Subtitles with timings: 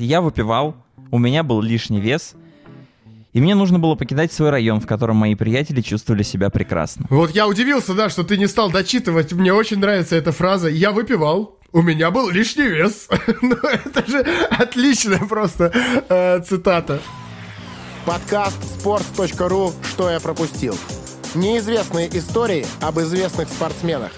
[0.00, 0.76] Я выпивал,
[1.10, 2.34] у меня был лишний вес,
[3.32, 7.06] и мне нужно было покидать свой район, в котором мои приятели чувствовали себя прекрасно.
[7.10, 9.32] Вот я удивился, да, что ты не стал дочитывать.
[9.32, 10.68] Мне очень нравится эта фраза.
[10.68, 13.08] Я выпивал, у меня был лишний вес.
[13.42, 15.72] ну, это же отличная просто
[16.08, 17.00] э, цитата.
[18.06, 20.76] Подкаст sports.ru «Что я пропустил».
[21.34, 24.12] Неизвестные истории об известных спортсменах.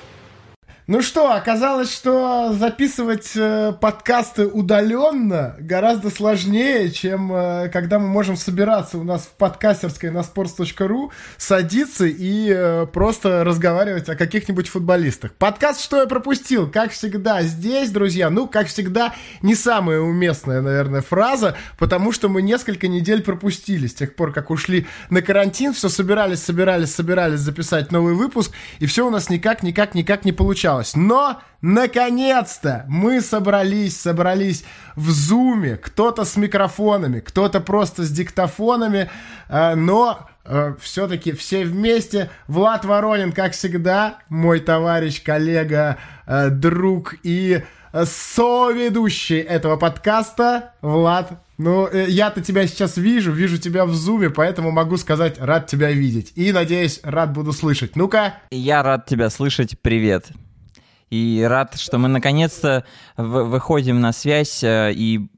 [0.92, 8.34] Ну что, оказалось, что записывать э, подкасты удаленно гораздо сложнее, чем э, когда мы можем
[8.34, 15.32] собираться у нас в подкастерской на sports.ru, садиться и э, просто разговаривать о каких-нибудь футболистах.
[15.34, 21.02] Подкаст «Что я пропустил?» Как всегда здесь, друзья, ну, как всегда, не самая уместная, наверное,
[21.02, 25.88] фраза, потому что мы несколько недель пропустили с тех пор, как ушли на карантин, все
[25.88, 28.50] собирались, собирались, собирались записать новый выпуск,
[28.80, 30.96] и все у нас никак, никак, никак не получалось получалось.
[30.96, 34.64] Но, наконец-то, мы собрались, собрались
[34.96, 35.76] в зуме.
[35.76, 39.10] Кто-то с микрофонами, кто-то просто с диктофонами,
[39.48, 42.30] э, но э, все-таки все вместе.
[42.48, 47.62] Влад Воронин, как всегда, мой товарищ, коллега, э, друг и
[48.04, 50.74] соведущий этого подкаста.
[50.80, 55.90] Влад, ну, я-то тебя сейчас вижу, вижу тебя в зуме, поэтому могу сказать, рад тебя
[55.90, 56.32] видеть.
[56.36, 57.96] И, надеюсь, рад буду слышать.
[57.96, 58.34] Ну-ка.
[58.52, 59.76] Я рад тебя слышать.
[59.82, 60.30] Привет.
[61.10, 62.84] И рад, что мы наконец-то
[63.16, 65.28] выходим на связь э, и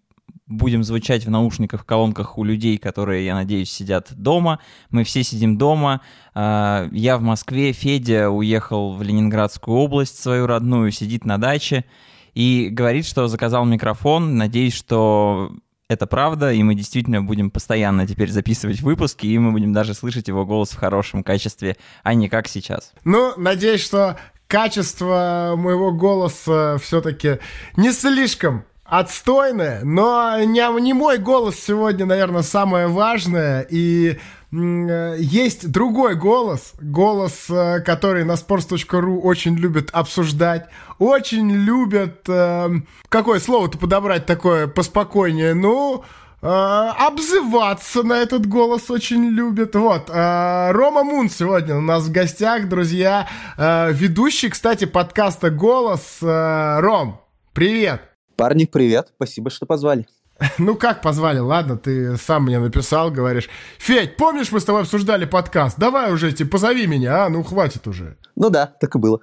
[0.47, 4.59] будем звучать в наушниках, в колонках у людей, которые, я надеюсь, сидят дома.
[4.91, 6.03] Мы все сидим дома.
[6.35, 11.87] Э, я в Москве, Федя уехал в Ленинградскую область свою родную, сидит на даче
[12.35, 14.37] и говорит, что заказал микрофон.
[14.37, 15.53] Надеюсь, что
[15.89, 20.29] это правда, и мы действительно будем постоянно теперь записывать выпуски, и мы будем даже слышать
[20.29, 22.93] его голос в хорошем качестве, а не как сейчас.
[23.05, 24.17] Ну, надеюсь, что
[24.53, 27.39] качество моего голоса все-таки
[27.79, 33.67] не слишком отстойное, но не, не мой голос сегодня, наверное, самое важное.
[33.71, 34.19] И
[34.53, 40.69] э, есть другой голос, голос, э, который на sports.ru очень любят обсуждать,
[40.99, 42.29] очень любят...
[42.29, 42.69] Э,
[43.09, 45.55] какое слово-то подобрать такое поспокойнее?
[45.55, 46.05] Ну,
[46.43, 49.77] обзываться на этот голос очень любят.
[49.77, 53.29] Вот, э, Рома Мун сегодня у нас в гостях, друзья.
[53.57, 56.19] Э, ведущий, кстати, подкаста «Голос».
[56.21, 57.21] Ром,
[57.53, 58.03] привет.
[58.37, 59.13] Парни, привет.
[59.17, 60.07] Спасибо, что позвали.
[60.59, 61.39] Ну как позвали?
[61.39, 63.49] Ладно, ты сам мне написал, говоришь.
[63.79, 65.79] Федь, помнишь, мы с тобой обсуждали подкаст?
[65.79, 67.29] Давай уже, типа, позови меня, а?
[67.29, 68.17] Ну хватит уже.
[68.37, 69.21] Ну да, так и было.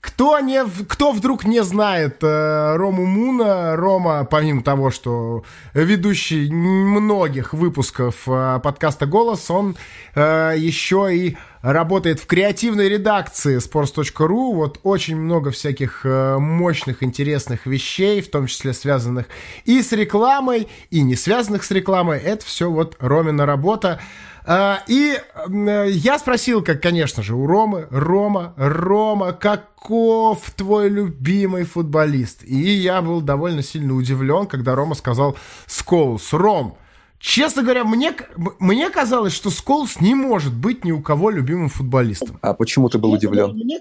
[0.00, 7.54] Кто, не, кто вдруг не знает э, Рому Муна, Рома, помимо того, что ведущий многих
[7.54, 9.76] выпусков э, подкаста «Голос», он
[10.14, 14.54] э, еще и работает в креативной редакции sports.ru.
[14.54, 19.26] Вот очень много всяких э, мощных, интересных вещей, в том числе связанных
[19.64, 22.18] и с рекламой, и не связанных с рекламой.
[22.18, 24.00] Это все вот Ромина работа.
[24.46, 32.44] И я спросил, как, конечно же, у Ромы, Рома, Рома, каков твой любимый футболист?
[32.44, 36.32] И я был довольно сильно удивлен, когда Рома сказал Сколс.
[36.32, 36.76] Ром,
[37.24, 38.14] Честно говоря, мне,
[38.58, 42.38] мне казалось, что Сколс не может быть ни у кого любимым футболистом.
[42.42, 43.52] А почему ты был удивлен?
[43.52, 43.80] Мне,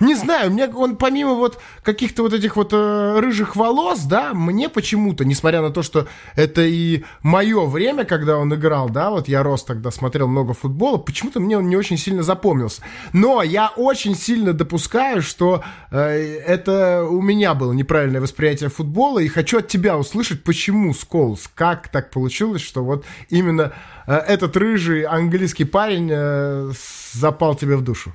[0.00, 4.70] не знаю, мне он помимо вот каких-то вот этих вот э, рыжих волос, да, мне
[4.70, 9.42] почему-то, несмотря на то, что это и мое время, когда он играл, да, вот я
[9.42, 12.82] рос тогда, смотрел много футбола, почему-то мне он не очень сильно запомнился.
[13.12, 19.28] Но я очень сильно допускаю, что э, это у меня было неправильное восприятие футбола, и
[19.28, 23.72] хочу от тебя услышать, почему Сколс, как так получилось, что вот именно
[24.06, 26.72] э, этот рыжий английский парень э,
[27.12, 28.14] запал тебе в душу.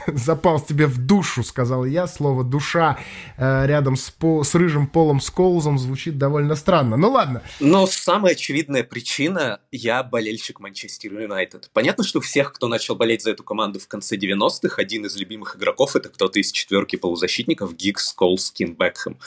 [0.06, 2.06] запал тебе в душу, сказал я.
[2.06, 2.98] Слово «душа»
[3.36, 6.96] э, рядом с, по, с рыжим полом Сколзом звучит довольно странно.
[6.96, 7.42] Ну ладно.
[7.60, 11.70] Но самая очевидная причина– я болельщик Манчестер Юнайтед.
[11.72, 15.56] Понятно, что всех, кто начал болеть за эту команду в конце 90-х, один из любимых
[15.56, 19.18] игроков– это кто-то из четверки полузащитников Гиггс, Сколс, Кин, Бекхэм.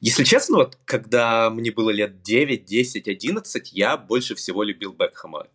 [0.00, 5.46] Если честно, вот когда мне было лет 9, 10, 11, я больше всего любил Бекхэма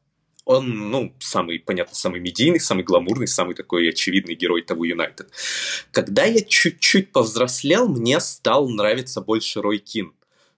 [0.46, 5.30] он, ну, самый, понятно, самый медийный, самый гламурный, самый такой очевидный герой того Юнайтед.
[5.92, 10.14] Когда я чуть-чуть повзрослел, мне стал нравиться больше Рой Кин.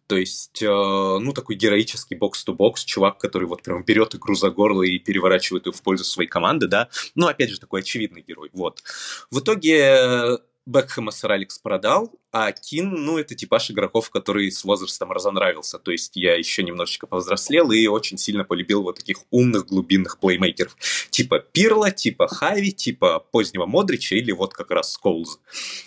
[0.08, 4.84] То есть, э, ну, такой героический бокс-то-бокс, чувак, который вот прям берет игру за горло
[4.84, 6.90] и переворачивает ее в пользу своей команды, да.
[7.16, 8.84] Ну, опять же, такой очевидный герой, вот.
[9.32, 15.12] В итоге Бекхэма сэр Алекс продал, а Кин, ну, это типаж игроков, который с возрастом
[15.12, 15.77] разонравился.
[15.77, 20.75] То есть я еще немножечко повзрослел и очень сильно полюбил вот таких умных глубинных плеймейкеров.
[21.12, 25.38] Типа Пирла, типа Хави, типа позднего Модрича или вот как раз Сколза.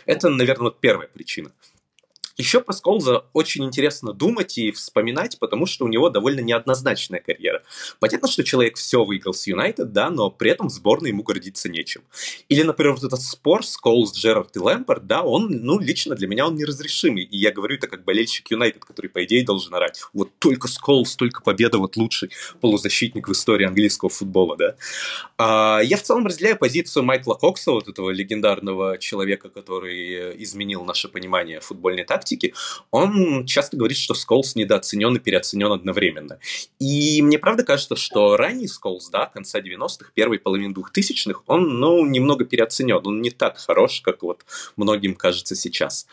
[0.06, 1.50] Это, наверное, вот первая причина.
[2.38, 7.64] Еще про Сколза очень интересно думать и вспоминать, потому что у него довольно неоднозначная карьера.
[7.98, 11.68] Понятно, что человек все выиграл с Юнайтед, да, но при этом в сборной ему гордиться
[11.68, 12.02] нечем.
[12.48, 16.46] Или, например, вот этот спор Сколз, Джерард и Лэмпорт, да, он, ну, лично для меня
[16.46, 17.24] он неразрешимый.
[17.24, 20.00] И я говорю это как болельщик Юнайтед, который, по идее, должен орать.
[20.12, 22.30] Вот только Сколз, только победа, вот лучший
[22.60, 24.76] полузащитник в истории английского футбола, да.
[25.38, 31.08] А, я в целом разделяю позицию Майкла Кокса, вот этого легендарного человека, который изменил наше
[31.08, 32.54] понимание футбольной тактики, практике,
[32.90, 36.38] он часто говорит, что Сколс недооценен и переоценен одновременно.
[36.78, 42.04] И мне правда кажется, что ранний Сколс, да, конца 90-х, первой половины 2000-х, он, ну,
[42.04, 44.44] немного переоценен, он не так хорош, как вот
[44.76, 46.06] многим кажется сейчас.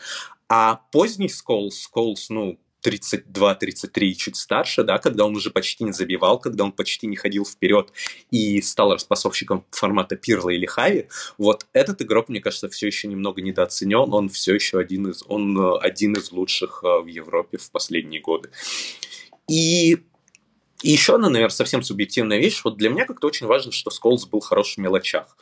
[0.48, 6.38] А поздний Сколс, Сколс, ну, 32-33 чуть старше, да, когда он уже почти не забивал,
[6.38, 7.92] когда он почти не ходил вперед
[8.30, 13.42] и стал распасовщиком формата Пирла или Хави, вот этот игрок, мне кажется, все еще немного
[13.42, 17.70] недооценен, он все еще один из, он э, один из лучших э, в Европе в
[17.70, 18.50] последние годы.
[19.48, 19.98] И
[20.82, 22.60] и еще одна, наверное, совсем субъективная вещь.
[22.62, 25.36] Вот для меня как-то очень важно, что Сколс был хорош в мелочах.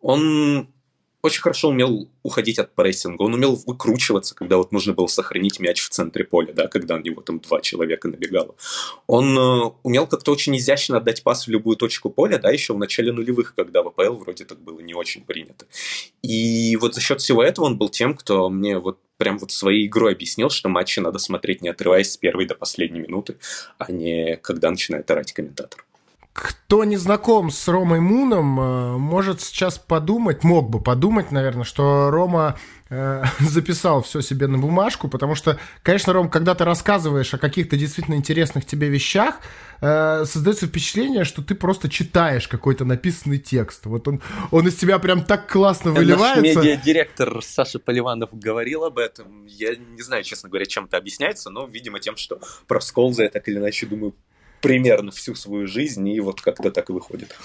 [0.00, 0.68] Он
[1.22, 5.80] очень хорошо умел уходить от прессинга, он умел выкручиваться, когда вот нужно было сохранить мяч
[5.80, 8.54] в центре поля, да, когда на него там два человека набегало.
[9.06, 12.78] Он э, умел как-то очень изящно отдать пас в любую точку поля, да, еще в
[12.78, 15.66] начале нулевых, когда в АПЛ вроде так было не очень принято.
[16.22, 19.86] И вот за счет всего этого он был тем, кто мне вот прям вот своей
[19.86, 23.36] игрой объяснил, что матчи надо смотреть не отрываясь с первой до последней минуты,
[23.76, 25.84] а не когда начинает орать комментатор.
[26.32, 32.08] Кто не знаком с Ромой Муном, э, может сейчас подумать, мог бы подумать, наверное, что
[32.12, 32.56] Рома
[32.88, 37.76] э, записал все себе на бумажку, потому что, конечно, Ром, когда ты рассказываешь о каких-то
[37.76, 39.40] действительно интересных тебе вещах,
[39.80, 43.86] э, создается впечатление, что ты просто читаешь какой-то написанный текст.
[43.86, 44.22] Вот он,
[44.52, 46.42] он из тебя прям так классно выливается.
[46.42, 49.46] Наш медиадиректор Саша Поливанов говорил об этом.
[49.46, 52.38] Я не знаю, честно говоря, чем это объясняется, но, видимо, тем, что
[52.68, 54.14] про Сколза я так или иначе думаю
[54.60, 57.36] примерно всю свою жизнь, и вот как-то так и выходит.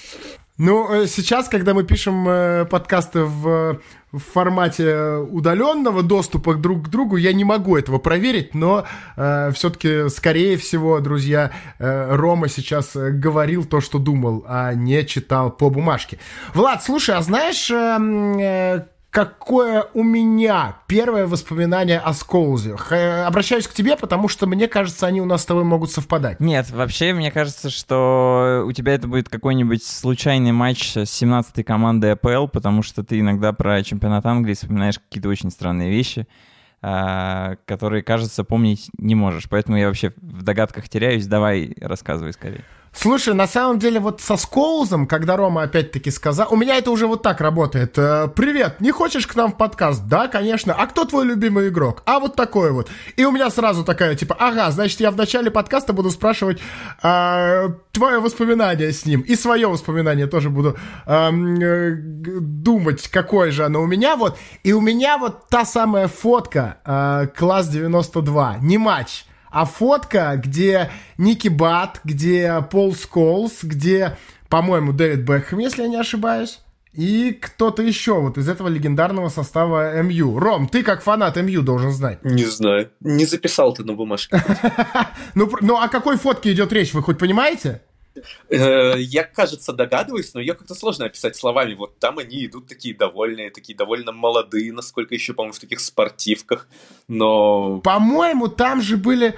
[0.57, 3.81] Ну, э, сейчас, когда мы пишем э, подкасты в,
[4.13, 8.85] в формате удаленного доступа друг к другу, я не могу этого проверить, но
[9.17, 15.51] э, все-таки, скорее всего, друзья, э, Рома сейчас говорил то, что думал, а не читал
[15.51, 16.19] по бумажке.
[16.53, 18.85] Влад, слушай, а знаешь, э,
[19.15, 22.75] какое у меня первое воспоминание о Сколзе.
[23.25, 26.41] Обращаюсь к тебе, потому что мне кажется, они у нас с тобой могут совпадать.
[26.41, 32.11] Нет, вообще, мне кажется, что у тебя это будет какой-нибудь случайный матч с 17-й командой
[32.11, 36.27] АПЛ, потому что ты иногда про чемпионат Англии вспоминаешь какие-то очень странные вещи
[36.81, 39.47] а, которые, кажется, помнить не можешь.
[39.49, 41.25] Поэтому я вообще в догадках теряюсь.
[41.25, 42.65] Давай рассказывай скорее.
[42.97, 47.07] Слушай, на самом деле вот со Скоузом, когда Рома опять-таки сказал, у меня это уже
[47.07, 47.97] вот так работает.
[47.97, 50.07] Э, Привет, не хочешь к нам в подкаст?
[50.07, 50.73] Да, конечно.
[50.73, 52.03] А кто твой любимый игрок?
[52.05, 52.89] А вот такой вот.
[53.17, 56.61] И у меня сразу такая, типа, ага, значит, я в начале подкаста буду спрашивать
[57.03, 59.21] э, твое воспоминание с ним.
[59.21, 64.15] И свое воспоминание тоже буду э, э, думать, какое же оно у меня.
[64.15, 64.37] Вот.
[64.63, 69.25] И у меня вот та самая фотка, э, класс 92, не матч
[69.55, 74.17] а фотка, где Ники Бат, где Пол Сколс, где,
[74.49, 76.59] по-моему, Дэвид Бекхэм, если я не ошибаюсь.
[76.91, 80.39] И кто-то еще вот из этого легендарного состава МЮ.
[80.39, 82.25] Ром, ты как фанат МЮ должен знать.
[82.25, 82.91] Не знаю.
[82.99, 84.43] Не записал ты на бумажке.
[85.35, 87.81] ну, ну, о какой фотке идет речь, вы хоть понимаете?
[88.49, 91.73] Э, я, кажется, догадываюсь, но ее как-то сложно описать словами.
[91.73, 96.67] Вот там они идут такие довольные, такие довольно молодые, насколько еще, по-моему, в таких спортивках,
[97.07, 97.79] но...
[97.81, 99.37] По-моему, там же были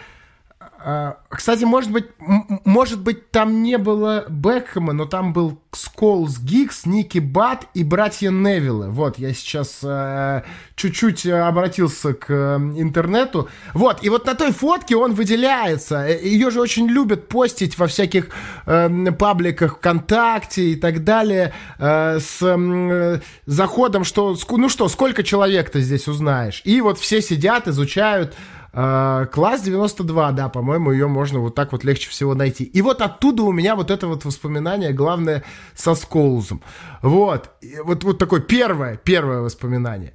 [1.30, 7.20] кстати, может быть, может быть, там не было Бекхэма, но там был Сколс Гикс, Ники
[7.20, 8.90] Бат и братья Невиллы.
[8.90, 10.44] Вот, я сейчас э,
[10.76, 13.50] чуть-чуть обратился к э, интернету.
[13.74, 16.08] Вот, и вот на той фотке он выделяется.
[16.08, 18.30] Э, Ее же очень любят постить во всяких
[18.66, 25.70] э, пабликах ВКонтакте и так далее э, с э, заходом, что, ну что, сколько человек
[25.70, 26.62] ты здесь узнаешь.
[26.66, 31.84] И вот все сидят, изучают а, класс 92, да, по-моему, ее можно вот так вот
[31.84, 32.64] легче всего найти.
[32.64, 35.44] И вот оттуда у меня вот это вот воспоминание, главное,
[35.76, 36.62] со Скоузом.
[37.02, 37.52] Вот,
[37.84, 40.14] вот, вот такое первое, первое воспоминание.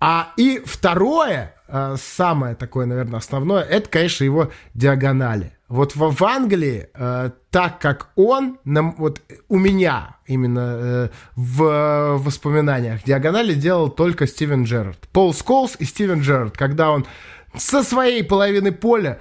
[0.00, 5.56] А и второе, а, самое такое, наверное, основное, это, конечно, его диагонали.
[5.68, 12.18] Вот в, в Англии, э, так как он, нам, вот у меня именно э, в
[12.18, 14.98] воспоминаниях диагонали делал только Стивен Джерард.
[15.12, 17.06] Пол Сколс и Стивен Джерард, когда он
[17.56, 19.20] со своей половины поля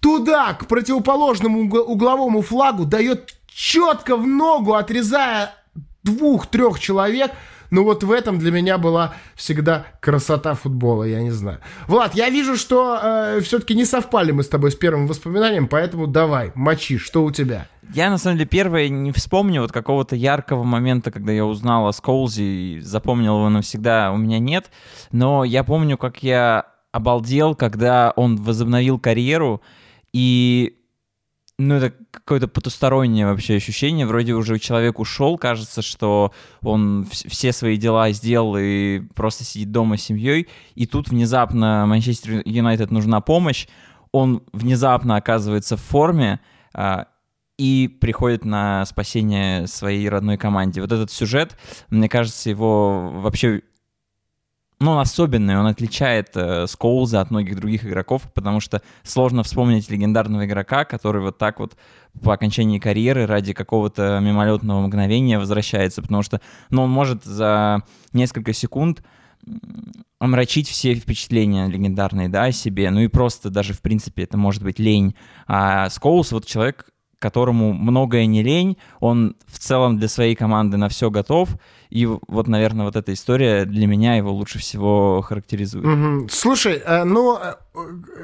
[0.00, 5.54] туда, к противоположному угловому флагу, дает четко в ногу, отрезая
[6.02, 7.32] двух-трех человек,
[7.70, 11.60] но вот в этом для меня была всегда красота футбола, я не знаю.
[11.86, 16.06] Влад, я вижу, что э, все-таки не совпали мы с тобой с первым воспоминанием, поэтому
[16.06, 17.66] давай, мочи, что у тебя?
[17.94, 21.92] Я, на самом деле, первое не вспомню вот какого-то яркого момента, когда я узнал о
[21.92, 24.70] Сколзи и запомнил его навсегда, у меня нет.
[25.10, 29.62] Но я помню, как я обалдел, когда он возобновил карьеру,
[30.12, 30.78] и
[31.58, 34.06] ну, это какое-то потустороннее вообще ощущение.
[34.06, 36.32] Вроде уже человек ушел, кажется, что
[36.62, 40.48] он все свои дела сделал и просто сидит дома с семьей.
[40.74, 43.66] И тут внезапно Манчестер Юнайтед нужна помощь.
[44.12, 46.40] Он внезапно оказывается в форме
[46.74, 47.06] а,
[47.58, 50.80] и приходит на спасение своей родной команде.
[50.80, 51.56] Вот этот сюжет,
[51.90, 53.62] мне кажется, его вообще
[54.82, 59.90] ну, он особенный, он отличает э, Скоуза от многих других игроков, потому что сложно вспомнить
[59.90, 61.76] легендарного игрока, который вот так вот
[62.22, 68.52] по окончании карьеры ради какого-то мимолетного мгновения возвращается, потому что, ну, он может за несколько
[68.52, 69.02] секунд
[70.18, 74.62] омрачить все впечатления легендарные, да, о себе, ну и просто даже, в принципе, это может
[74.62, 75.16] быть лень.
[75.48, 76.91] А Скоулс вот человек,
[77.22, 81.50] которому многое не лень, он в целом для своей команды на все готов,
[81.88, 85.86] и вот, наверное, вот эта история для меня его лучше всего характеризует.
[85.86, 86.28] Угу.
[86.28, 87.54] Слушай, э, ну, э,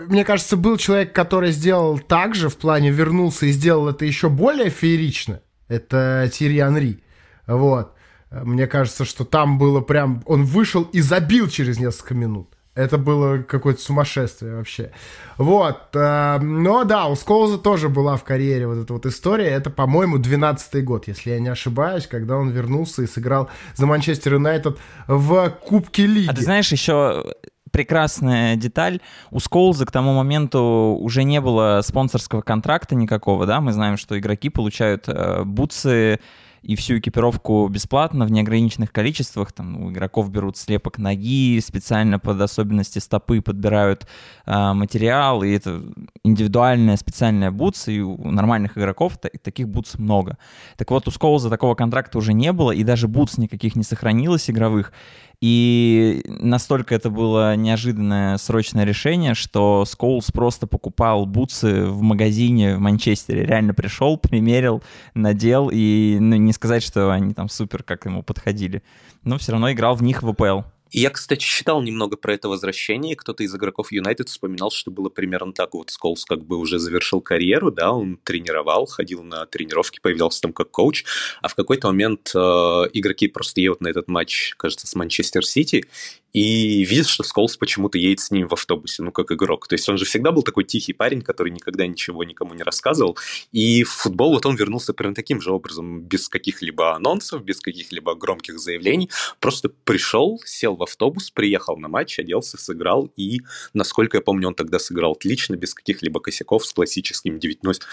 [0.08, 4.28] мне кажется, был человек, который сделал так же, в плане вернулся и сделал это еще
[4.28, 5.40] более феерично.
[5.68, 6.98] Это Тирьи Анри.
[7.46, 7.92] Вот.
[8.30, 10.22] Мне кажется, что там было прям...
[10.26, 12.57] Он вышел и забил через несколько минут.
[12.78, 14.92] Это было какое-то сумасшествие вообще.
[15.36, 15.88] Вот.
[15.94, 19.48] Э, но да, у Сколза тоже была в карьере вот эта вот история.
[19.48, 24.34] Это, по-моему, 12-й год, если я не ошибаюсь, когда он вернулся и сыграл за Манчестер
[24.34, 26.30] Юнайтед в Кубке Лиги.
[26.30, 27.24] А ты знаешь, еще
[27.72, 29.00] прекрасная деталь.
[29.32, 34.16] У Сколза к тому моменту уже не было спонсорского контракта никакого, да, мы знаем, что
[34.16, 36.20] игроки получают э, бутсы
[36.62, 39.52] и всю экипировку бесплатно в неограниченных количествах.
[39.52, 44.06] Там у игроков берут слепок ноги, специально под особенности стопы подбирают
[44.46, 45.82] э, материал, и это
[46.24, 50.38] индивидуальная специальная бутс, и у нормальных игроков таких бутс много.
[50.76, 54.50] Так вот, у Сколза такого контракта уже не было, и даже бутс никаких не сохранилось
[54.50, 54.92] игровых.
[55.40, 62.80] И настолько это было неожиданное срочное решение, что Скоулс просто покупал бутсы в магазине в
[62.80, 63.44] Манчестере.
[63.44, 64.82] Реально пришел, примерил,
[65.14, 68.82] надел, и ну, не сказать, что они там супер как ему подходили.
[69.22, 70.62] Но все равно играл в них в АПЛ.
[70.90, 75.08] И я, кстати, читал немного про это возвращение, кто-то из игроков Юнайтед вспоминал, что было
[75.08, 75.74] примерно так.
[75.74, 80.52] Вот Сколс как бы уже завершил карьеру, да, он тренировал, ходил на тренировки, появлялся там
[80.52, 81.04] как коуч,
[81.42, 85.84] а в какой-то момент э, игроки просто едут на этот матч, кажется, с Манчестер Сити,
[86.32, 89.66] и видит, что Сколс почему-то едет с ним в автобусе, ну, как игрок.
[89.66, 93.16] То есть он же всегда был такой тихий парень, который никогда ничего никому не рассказывал.
[93.52, 98.14] И в футбол вот он вернулся прям таким же образом, без каких-либо анонсов, без каких-либо
[98.14, 99.10] громких заявлений.
[99.40, 103.10] Просто пришел, сел в автобус, приехал на матч, оделся, сыграл.
[103.16, 103.40] И,
[103.72, 107.86] насколько я помню, он тогда сыграл отлично, без каких-либо косяков, с классическим 90,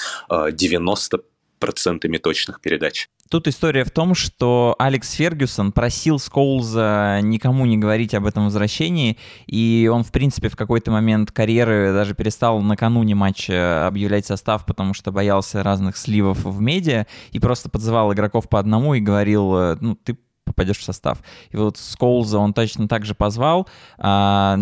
[0.51, 1.23] 90
[1.59, 3.07] процентами точных передач.
[3.29, 9.17] Тут история в том, что Алекс Фергюсон просил Скоулза никому не говорить об этом возвращении,
[9.47, 14.93] и он, в принципе, в какой-то момент карьеры даже перестал накануне матча объявлять состав, потому
[14.93, 19.77] что боялся разных сливов в медиа, и просто подзывал игроков по одному и говорил, э,
[19.81, 21.23] ну, ты попадешь в состав.
[21.49, 24.59] И вот Скоулза он точно так же позвал, а,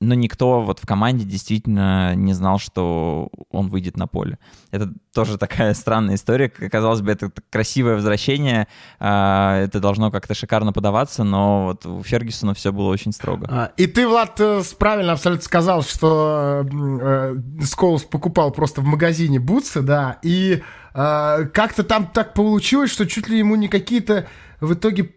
[0.00, 4.38] но никто вот в команде действительно не знал, что он выйдет на поле.
[4.70, 6.48] Это тоже такая странная история.
[6.48, 8.68] Казалось бы, это красивое возвращение,
[9.00, 13.48] а, это должно как-то шикарно подаваться, но вот у Фергюсона все было очень строго.
[13.50, 19.40] А, и ты, Влад, э, правильно абсолютно сказал, что э, Скоус покупал просто в магазине
[19.40, 20.62] бутсы, да, и
[20.94, 24.28] э, как-то там так получилось, что чуть ли ему не какие-то
[24.60, 25.10] в итоге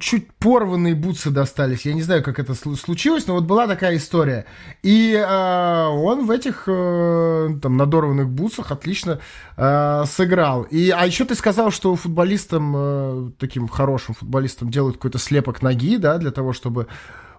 [0.00, 1.86] чуть порванные бутсы достались.
[1.86, 4.44] Я не знаю, как это случилось, но вот была такая история.
[4.82, 9.20] И э, он в этих э, там надорванных бутсах отлично
[9.56, 10.64] э, сыграл.
[10.64, 15.96] И, а еще ты сказал, что футболистам, э, таким хорошим футболистам делают какой-то слепок ноги,
[15.96, 16.88] да, для того, чтобы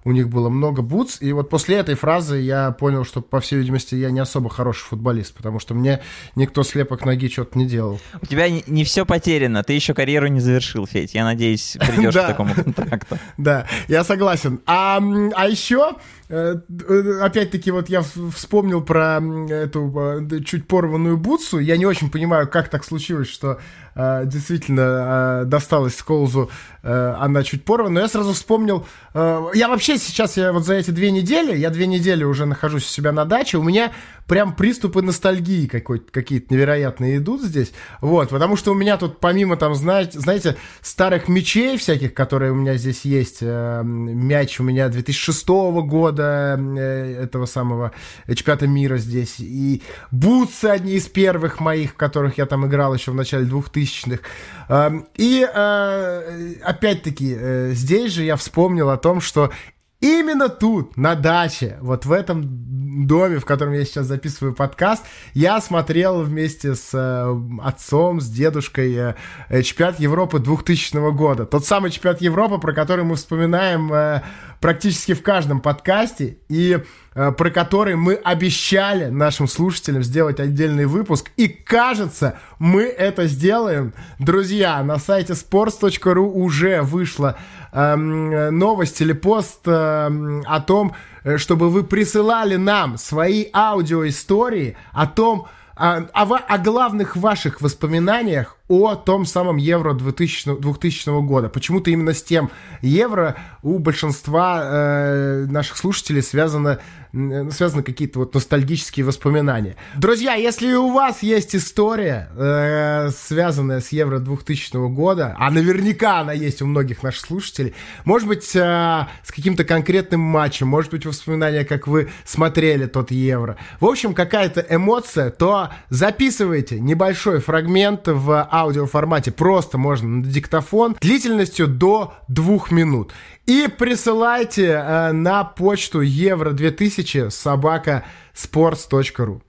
[0.03, 3.59] у них было много бутс, и вот после этой фразы я понял, что, по всей
[3.59, 6.01] видимости, я не особо хороший футболист, потому что мне
[6.35, 7.99] никто слепок ноги что-то не делал.
[8.21, 12.13] У тебя не, не все потеряно, ты еще карьеру не завершил, Федь, я надеюсь, придешь
[12.15, 13.17] к такому контракту.
[13.37, 14.59] Да, я согласен.
[14.65, 15.01] А,
[15.35, 15.95] а еще
[16.29, 18.03] опять-таки, вот я
[18.35, 19.19] вспомнил про
[19.49, 19.91] эту
[20.31, 21.57] э, чуть порванную бутсу.
[21.57, 23.59] Я не очень понимаю, как так случилось, что
[23.95, 26.49] действительно досталась Сколзу
[26.83, 27.95] она чуть порвана.
[27.95, 28.85] Но я сразу вспомнил...
[29.13, 32.89] я вообще сейчас, я вот за эти две недели, я две недели уже нахожусь у
[32.89, 33.91] себя на даче, у меня
[34.29, 37.73] прям приступы ностальгии какие-то невероятные идут здесь.
[37.99, 42.55] Вот, потому что у меня тут помимо там, знаете, знаете старых мечей всяких, которые у
[42.55, 45.47] меня здесь есть, э, мяч у меня 2006
[45.81, 47.91] года, э, этого самого
[48.27, 49.81] чемпионата мира здесь, и
[50.11, 54.21] бутсы одни из первых моих, которых я там играл еще в начале 2000-х.
[54.69, 59.51] Эм, и э, опять-таки э, здесь же я вспомнил о том, что
[60.01, 65.03] Именно тут, на даче, вот в этом доме, в котором я сейчас записываю подкаст,
[65.33, 69.15] я смотрел вместе с э, отцом, с дедушкой
[69.49, 71.45] э, чемпионат Европы 2000 года.
[71.45, 74.21] Тот самый чемпионат Европы, про который мы вспоминаем э,
[74.59, 76.37] практически в каждом подкасте.
[76.49, 76.79] И
[77.19, 81.31] Э, про который мы обещали нашим слушателям сделать отдельный выпуск.
[81.35, 83.93] И кажется, мы это сделаем.
[84.19, 87.35] Друзья, на сайте sports.ru уже вышла
[87.73, 95.05] эм, новость или пост эм, о том, э, чтобы вы присылали нам свои аудиоистории о
[95.05, 101.49] том, о, о, о главных ваших воспоминаниях о том самом Евро 2000, 2000 года.
[101.49, 106.79] Почему-то именно с тем Евро у большинства э, наших слушателей связано,
[107.11, 109.75] связаны какие-то вот ностальгические воспоминания.
[109.95, 116.33] Друзья, если у вас есть история, э, связанная с Евро 2000 года, а наверняка она
[116.33, 117.73] есть у многих наших слушателей,
[118.05, 123.57] может быть, э, с каким-то конкретным матчем, может быть, воспоминания, как вы смотрели тот Евро.
[123.79, 131.67] В общем, какая-то эмоция, то записывайте небольшой фрагмент в аудиоформате просто можно на диктофон длительностью
[131.67, 133.13] до двух минут.
[133.45, 139.41] И присылайте э, на почту евро 2000 собака sports.ru.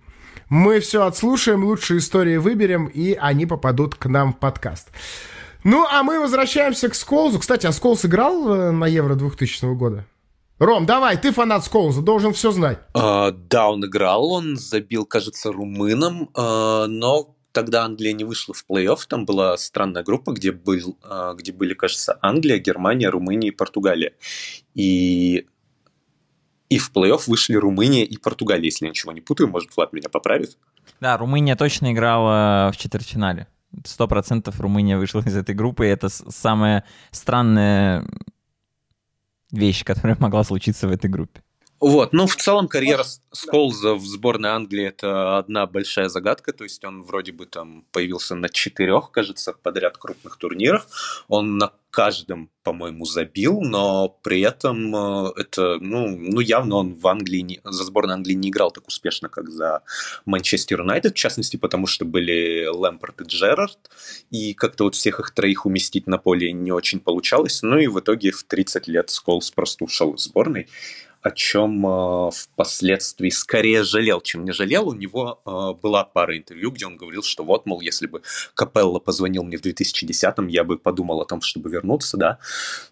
[0.48, 4.88] Мы все отслушаем, лучшие истории выберем, и они попадут к нам в подкаст.
[5.62, 7.38] Ну, а мы возвращаемся к Сколзу.
[7.38, 10.06] Кстати, а Сколз играл э, на Евро 2000 года?
[10.58, 12.80] Ром, давай, ты фанат Сколза, должен все знать.
[12.94, 18.64] Uh, да, он играл, он забил, кажется, румыном, uh, но тогда Англия не вышла в
[18.68, 23.52] плей-офф, там была странная группа, где, был, а, где были, кажется, Англия, Германия, Румыния и
[23.52, 24.12] Португалия.
[24.74, 25.46] И,
[26.68, 30.08] и в плей-офф вышли Румыния и Португалия, если я ничего не путаю, может, Влад меня
[30.08, 30.56] поправит.
[31.00, 33.46] Да, Румыния точно играла в четвертьфинале.
[33.84, 38.06] Сто процентов Румыния вышла из этой группы, и это самая странная
[39.50, 41.42] вещь, которая могла случиться в этой группе.
[41.80, 46.84] Вот, ну, в целом карьера Сколза в сборной Англии это одна большая загадка, то есть
[46.84, 50.86] он вроде бы там появился на четырех, кажется, подряд крупных турнирах,
[51.28, 57.06] он на каждом, по-моему, забил, но при этом э, это, ну, ну явно он в
[57.08, 59.82] Англии, не, за сборную Англии не играл так успешно, как за
[60.24, 63.90] Манчестер Юнайтед, в частности, потому что были Лэмпорт и Джерард,
[64.30, 67.98] и как-то вот всех их троих уместить на поле не очень получалось, ну и в
[67.98, 70.68] итоге в 30 лет Сколс просто ушел из сборной
[71.22, 74.88] о чем э, впоследствии скорее жалел, чем не жалел.
[74.88, 78.22] У него э, была пара интервью, где он говорил, что вот, мол, если бы
[78.54, 82.38] Капелло позвонил мне в 2010-м, я бы подумал о том, чтобы вернуться, да.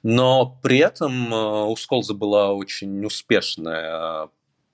[0.03, 4.29] Но при этом э, у Сколза была очень успешная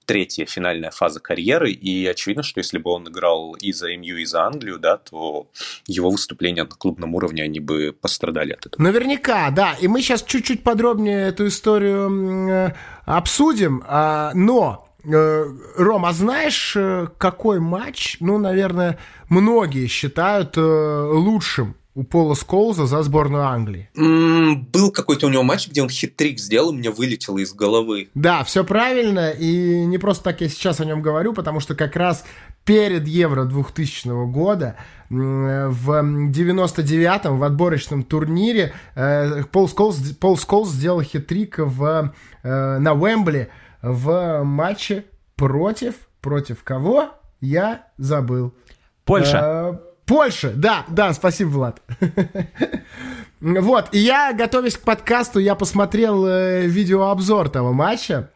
[0.05, 4.25] третья финальная фаза карьеры, и очевидно, что если бы он играл и за МЮ, и
[4.25, 5.49] за Англию, да, то
[5.87, 8.83] его выступления на клубном уровне, они бы пострадали от этого.
[8.83, 15.45] Наверняка, да, и мы сейчас чуть-чуть подробнее эту историю э, обсудим, а, но э,
[15.77, 23.03] Ром, а знаешь, э, какой матч, ну, наверное, многие считают лучшим у Пола Сколза за
[23.03, 23.89] сборную Англии.
[23.97, 28.09] Mm, был какой-то у него матч, где он хитрик сделал, мне вылетело из головы.
[28.15, 31.95] Да, все правильно, и не просто так я сейчас о нем говорю, потому что как
[31.97, 32.25] раз
[32.65, 34.77] перед Евро 2000 года
[35.09, 42.93] в 99-м в отборочном турнире э, Пол Сколз, Пол Сколз сделал хитрик в, э, на
[42.95, 43.51] Уэмбли
[43.83, 45.05] в матче
[45.37, 45.95] против...
[46.21, 47.11] Против кого?
[47.43, 48.55] Я забыл.
[49.05, 49.79] Польша.
[50.07, 51.83] Польша, да, да, спасибо, Влад.
[53.40, 58.31] Вот, и я, готовясь к подкасту, я посмотрел э, видеообзор того матча.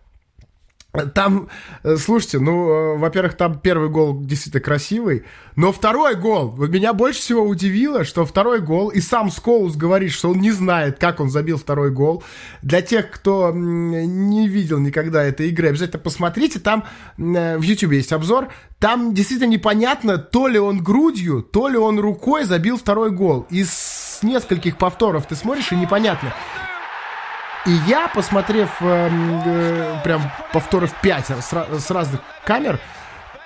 [1.14, 1.50] Там,
[1.82, 5.24] э, слушайте, ну, э, во-первых, там первый гол действительно красивый,
[5.54, 10.30] но второй гол, меня больше всего удивило, что второй гол, и сам Скоус говорит, что
[10.30, 12.24] он не знает, как он забил второй гол.
[12.62, 16.84] Для тех, кто не видел никогда этой игры, обязательно посмотрите, там
[17.18, 18.48] в YouTube есть обзор,
[18.78, 23.46] там действительно непонятно, то ли он грудью, то ли он рукой забил второй гол.
[23.50, 26.32] Из нескольких повторов ты смотришь, и непонятно.
[27.66, 29.10] И я, посмотрев э,
[29.44, 30.22] э, прям
[31.02, 32.80] 5 с, с разных камер,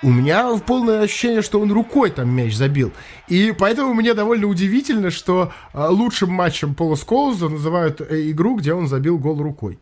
[0.03, 2.91] у меня полное ощущение, что он рукой там мяч забил.
[3.27, 8.73] И поэтому мне довольно удивительно, что э, лучшим матчем Пола Скоуза называют э, игру, где
[8.73, 9.79] он забил гол рукой.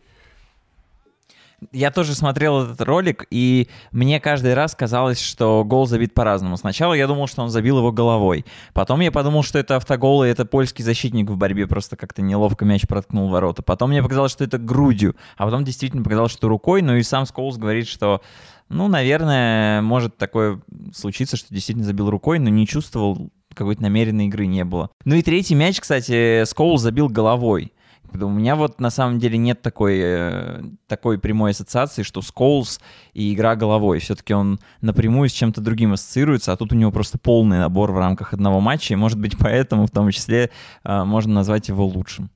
[1.70, 6.56] Я тоже смотрел этот ролик, и мне каждый раз казалось, что гол забит по-разному.
[6.56, 8.44] Сначала я думал, что он забил его головой.
[8.72, 12.64] Потом я подумал, что это автогол, и это польский защитник в борьбе просто как-то неловко
[12.64, 13.62] мяч проткнул ворота.
[13.62, 16.82] Потом мне показалось, что это грудью, а потом действительно показалось, что рукой.
[16.82, 18.22] Ну и сам Сколс говорит, что
[18.68, 20.60] ну, наверное, может такое
[20.94, 24.90] случиться, что действительно забил рукой, но не чувствовал какой-то намеренной игры не было.
[25.04, 27.72] Ну и третий мяч, кстати, Скоул забил головой.
[28.14, 32.80] У меня вот на самом деле нет такой, э, такой прямой ассоциации, что Скоулс
[33.12, 33.98] и игра головой.
[33.98, 37.98] Все-таки он напрямую с чем-то другим ассоциируется, а тут у него просто полный набор в
[37.98, 40.50] рамках одного матча, и может быть поэтому в том числе
[40.84, 42.30] э, можно назвать его лучшим.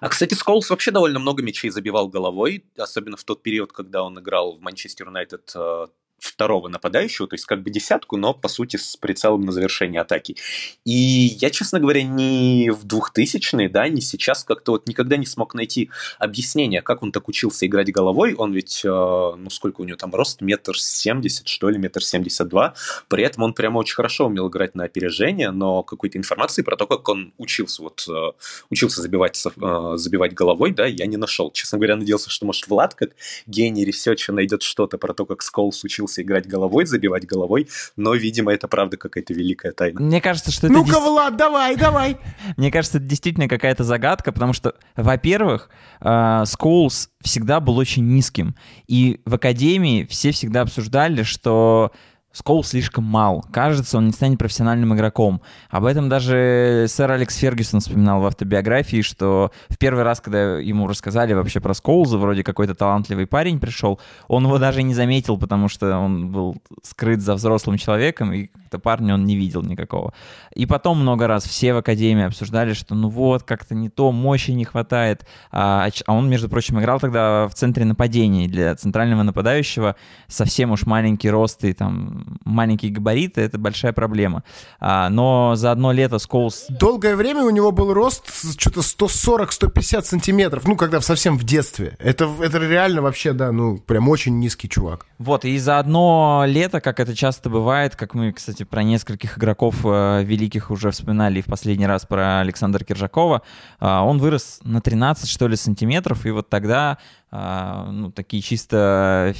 [0.00, 4.18] А, кстати, Сколс вообще довольно много мячей забивал головой, особенно в тот период, когда он
[4.18, 5.86] играл в Манчестер Юнайтед э,
[6.18, 10.36] второго нападающего, то есть как бы десятку, но по сути с прицелом на завершение атаки.
[10.84, 15.54] И я, честно говоря, ни в 2000-е, да, ни сейчас как-то вот никогда не смог
[15.54, 18.34] найти объяснение, как он так учился играть головой.
[18.34, 22.48] Он ведь, э, ну сколько у него там рост, метр семьдесят, что ли, метр семьдесят
[22.48, 22.74] два.
[23.08, 26.86] При этом он прямо очень хорошо умел играть на опережение, но какой-то информации про то,
[26.86, 28.32] как он учился, вот э,
[28.70, 31.50] учился забивать, э, забивать головой, да, я не нашел.
[31.50, 33.10] Честно говоря, надеялся, что, может, Влад, как
[33.46, 37.68] гений research а, найдет что-то про то, как Скоулз учился научился играть головой, забивать головой,
[37.96, 40.00] но, видимо, это правда какая-то великая тайна.
[40.00, 40.74] Мне кажется, что это...
[40.74, 41.00] Ну-ка, дес...
[41.00, 42.16] Влад, давай, давай!
[42.56, 45.68] Мне кажется, это действительно какая-то загадка, потому что, во-первых,
[46.00, 48.54] Скоулз э, всегда был очень низким,
[48.86, 51.92] и в Академии все всегда обсуждали, что
[52.36, 53.46] Скоулз слишком мал.
[53.50, 55.40] Кажется, он не станет профессиональным игроком.
[55.70, 60.86] Об этом даже сэр Алекс Фергюсон вспоминал в автобиографии, что в первый раз, когда ему
[60.86, 65.70] рассказали вообще про Скоулза, вроде какой-то талантливый парень пришел, он его даже не заметил, потому
[65.70, 70.12] что он был скрыт за взрослым человеком, и как-то парня он не видел никакого.
[70.54, 74.50] И потом много раз все в Академии обсуждали, что ну вот, как-то не то, мощи
[74.50, 75.26] не хватает.
[75.50, 79.96] А, а он, между прочим, играл тогда в центре нападений для центрального нападающего,
[80.28, 84.42] совсем уж маленький рост и там маленькие габариты, это большая проблема.
[84.80, 86.66] А, но за одно лето Скоулс...
[86.68, 88.24] Долгое время у него был рост
[88.58, 91.96] что-то 140-150 сантиметров, ну, когда совсем в детстве.
[91.98, 95.06] Это, это реально вообще, да, ну, прям очень низкий чувак.
[95.18, 99.76] Вот, и за одно лето, как это часто бывает, как мы, кстати, про нескольких игроков
[99.84, 103.42] э, великих уже вспоминали в последний раз про Александра Киржакова,
[103.80, 106.98] э, он вырос на 13, что ли, сантиметров, и вот тогда,
[107.30, 109.34] э, ну, такие чисто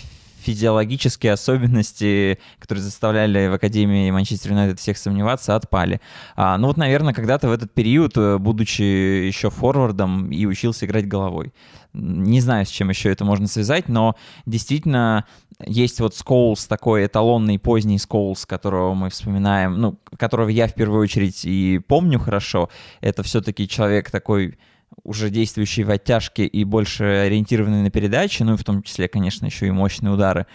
[0.47, 6.01] физиологические особенности, которые заставляли в Академии Манчестер Юнайтед всех сомневаться, отпали.
[6.37, 11.09] А, ну вот, наверное, когда-то в этот период, э, будучи еще форвардом, и учился играть
[11.09, 11.53] головой.
[11.93, 15.25] Не знаю, с чем еще это можно связать, но действительно
[15.65, 21.01] есть вот Скоулс, такой эталонный поздний Скоулс, которого мы вспоминаем, ну, которого я в первую
[21.01, 22.69] очередь и помню хорошо.
[23.01, 24.59] Это все-таки человек такой
[25.05, 29.47] уже действующий в оттяжке и больше ориентированный на передачи, ну и в том числе, конечно,
[29.47, 30.47] еще и мощные удары.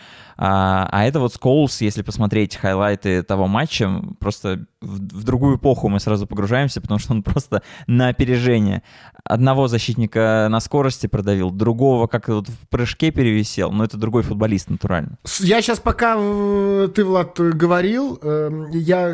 [0.44, 5.88] А, а это вот Скоулс, если посмотреть хайлайты того матча, просто в, в другую эпоху
[5.88, 8.82] мы сразу погружаемся, потому что он просто на опережение.
[9.24, 14.72] Одного защитника на скорости продавил, другого как вот в прыжке перевисел, но это другой футболист
[14.72, 15.20] натурально.
[15.42, 19.12] Я сейчас, пока э, ты, Влад, говорил, эм, я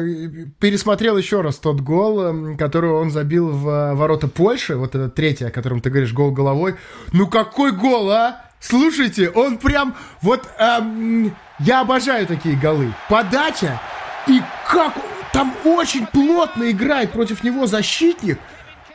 [0.60, 5.44] пересмотрел еще раз тот гол, эм, который он забил в ворота Польши, вот этот третий,
[5.44, 6.76] о котором ты говоришь, гол головой.
[7.12, 8.47] Ну какой гол, а?
[8.60, 12.94] Слушайте, он прям вот эм, я обожаю такие голы.
[13.10, 13.80] Подача
[14.28, 14.94] и как
[15.32, 18.40] там очень плотно играет против него защитник.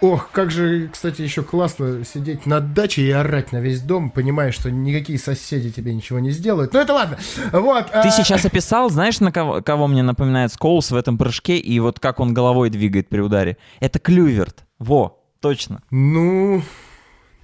[0.02, 4.50] Ох, как же, кстати, еще классно сидеть на даче и орать на весь дом, понимая,
[4.50, 6.72] что никакие соседи тебе ничего не сделают.
[6.72, 7.18] Ну это ладно.
[7.52, 7.86] Вот.
[7.86, 8.10] Ты а...
[8.10, 12.18] сейчас описал, знаешь, на кого, кого мне напоминает Скоулс в этом прыжке и вот как
[12.18, 13.58] он головой двигает при ударе?
[13.78, 14.64] Это Клюверт.
[14.80, 15.82] Во, точно.
[15.92, 16.62] Ну,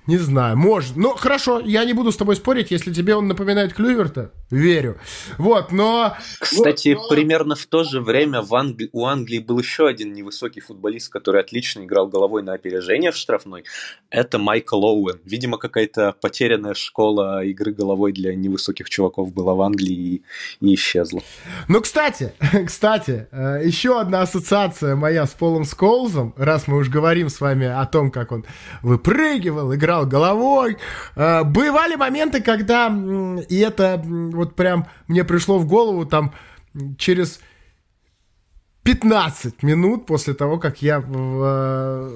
[0.08, 0.96] не знаю, может.
[0.96, 4.32] Ну, хорошо, я не буду с тобой спорить, если тебе он напоминает Клюверта.
[4.50, 4.98] Верю.
[5.36, 6.16] Вот, но...
[6.40, 7.08] Кстати, вот, но...
[7.08, 8.88] примерно в то же время в Англи...
[8.92, 13.64] у Англии был еще один невысокий футболист, который отлично играл головой на опережение в штрафной.
[14.08, 15.20] Это Майкл Оуэн.
[15.24, 20.22] Видимо, какая-то потерянная школа игры головой для невысоких чуваков была в Англии
[20.60, 21.20] и, и исчезла.
[21.68, 22.32] Ну, кстати,
[22.66, 27.66] кстати, э, еще одна ассоциация моя с Полом Сколзом, раз мы уж говорим с вами
[27.66, 28.46] о том, как он
[28.80, 30.78] выпрыгивал, играл головой.
[31.16, 32.86] Э, бывали моменты, когда,
[33.48, 34.02] и это
[34.38, 36.32] вот прям мне пришло в голову там
[36.96, 37.40] через
[38.88, 42.10] 15 минут после того, как я э,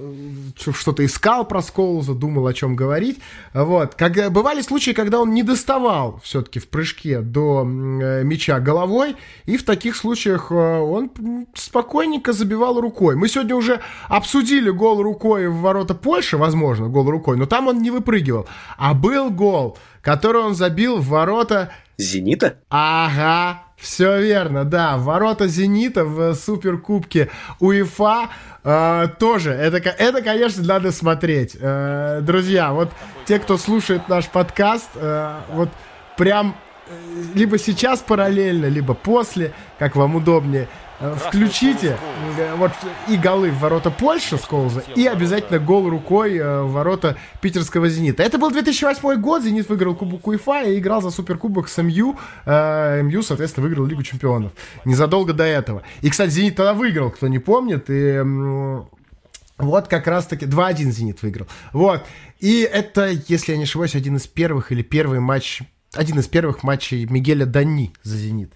[0.56, 3.18] что-то искал про Сколза, думал, о чем говорить.
[3.52, 3.94] Вот.
[3.94, 9.58] Как, бывали случаи, когда он не доставал все-таки в прыжке до э, мяча головой, и
[9.58, 11.10] в таких случаях э, он
[11.52, 13.16] спокойненько забивал рукой.
[13.16, 17.82] Мы сегодня уже обсудили гол рукой в ворота Польши, возможно, гол рукой, но там он
[17.82, 18.48] не выпрыгивал.
[18.78, 21.70] А был гол, который он забил в ворота...
[22.04, 22.56] «Зенита»?
[22.70, 24.96] Ага, все верно, да.
[24.96, 28.28] Ворота «Зенита» в Суперкубке УЕФА
[28.64, 29.50] э, тоже.
[29.50, 31.56] Это, это, конечно, надо смотреть.
[31.60, 32.90] Э, друзья, вот
[33.26, 35.68] те, кто слушает наш подкаст, э, вот
[36.16, 36.54] прям
[36.88, 36.92] э,
[37.34, 40.68] либо сейчас параллельно, либо после, как вам удобнее–
[41.16, 41.96] включите
[42.38, 42.72] э, вот
[43.08, 47.88] и голы в ворота Польши с Колза, и обязательно гол рукой э, в ворота питерского
[47.88, 48.22] «Зенита».
[48.22, 52.16] Это был 2008 год, «Зенит» выиграл Кубок УЕФА и играл за Суперкубок с МЮ.
[52.46, 54.52] МЮ, соответственно, выиграл Лигу Чемпионов.
[54.84, 55.82] Незадолго до этого.
[56.00, 58.22] И, кстати, «Зенит» тогда выиграл, кто не помнит, и...
[59.58, 61.46] Вот как раз-таки 2-1 «Зенит» выиграл.
[61.72, 62.04] Вот.
[62.40, 65.62] И это, если я не ошибаюсь, один из первых или первый матч,
[65.92, 68.54] один из первых матчей Мигеля Дани за «Зенит».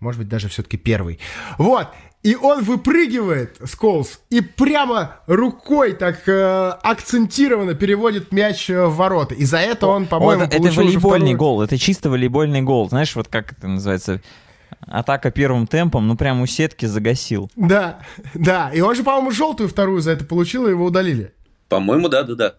[0.00, 1.18] Может быть, даже все-таки первый.
[1.58, 1.88] Вот.
[2.22, 9.34] И он выпрыгивает, Сколс, и прямо рукой так э, акцентированно переводит мяч э, в ворота.
[9.34, 11.34] И за это он, по-моему, это, это волейбольный второй...
[11.34, 12.88] гол, это чисто волейбольный гол.
[12.88, 14.20] Знаешь, вот как это называется?
[14.80, 17.48] Атака первым темпом, ну прям у сетки загасил.
[17.54, 18.00] Да,
[18.34, 18.70] да.
[18.74, 21.32] И он же, по-моему, желтую вторую за это получил, и его удалили.
[21.68, 22.54] По-моему, да, да, да.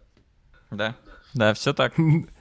[0.71, 0.95] Да,
[1.34, 1.93] да, все так.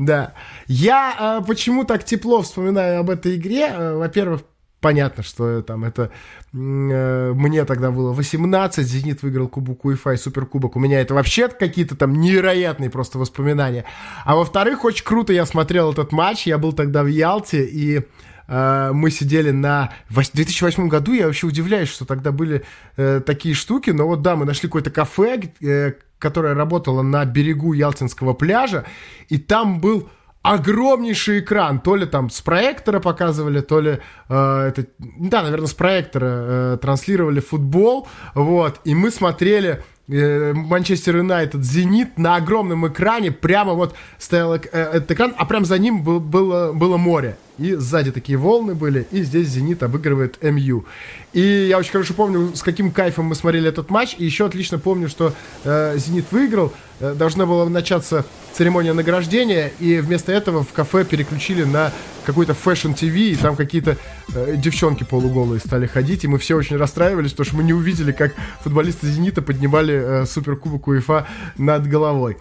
[0.00, 0.32] Да.
[0.66, 3.68] Я э, почему так тепло вспоминаю об этой игре?
[3.68, 4.40] Э, во-первых,
[4.80, 6.10] понятно, что там это
[6.54, 10.76] э, мне тогда было 18, Зенит выиграл Кубок УЕФА и Суперкубок.
[10.76, 13.84] У меня это вообще какие-то там невероятные просто воспоминания.
[14.24, 16.46] А во-вторых, очень круто я смотрел этот матч.
[16.46, 18.00] Я был тогда в Ялте, и
[18.48, 19.92] э, мы сидели на...
[20.08, 22.64] В 2008 году я вообще удивляюсь, что тогда были
[22.96, 23.90] э, такие штуки.
[23.90, 28.84] Но вот да, мы нашли какое-то кафе, э, которая работала на берегу Ялтинского пляжа,
[29.28, 30.08] и там был
[30.42, 35.74] огромнейший экран, то ли там с проектора показывали, то ли э, это, да, наверное, с
[35.74, 43.74] проектора э, транслировали футбол, вот, и мы смотрели Манчестер Юнайтед, Зенит на огромном экране, прямо
[43.74, 48.10] вот стоял э, этот экран, а прям за ним был, было, было море и сзади
[48.10, 50.86] такие волны были, и здесь «Зенит» обыгрывает МЮ.
[51.34, 54.78] И я очень хорошо помню, с каким кайфом мы смотрели этот матч, и еще отлично
[54.78, 60.72] помню, что э, «Зенит» выиграл, э, должна была начаться церемония награждения, и вместо этого в
[60.72, 61.92] кафе переключили на
[62.24, 63.96] какой-то Fashion TV, и там какие-то
[64.34, 68.12] э, девчонки полуголые стали ходить, и мы все очень расстраивались, потому что мы не увидели,
[68.12, 72.36] как футболисты «Зенита» поднимали э, суперкубок УЕФА над головой.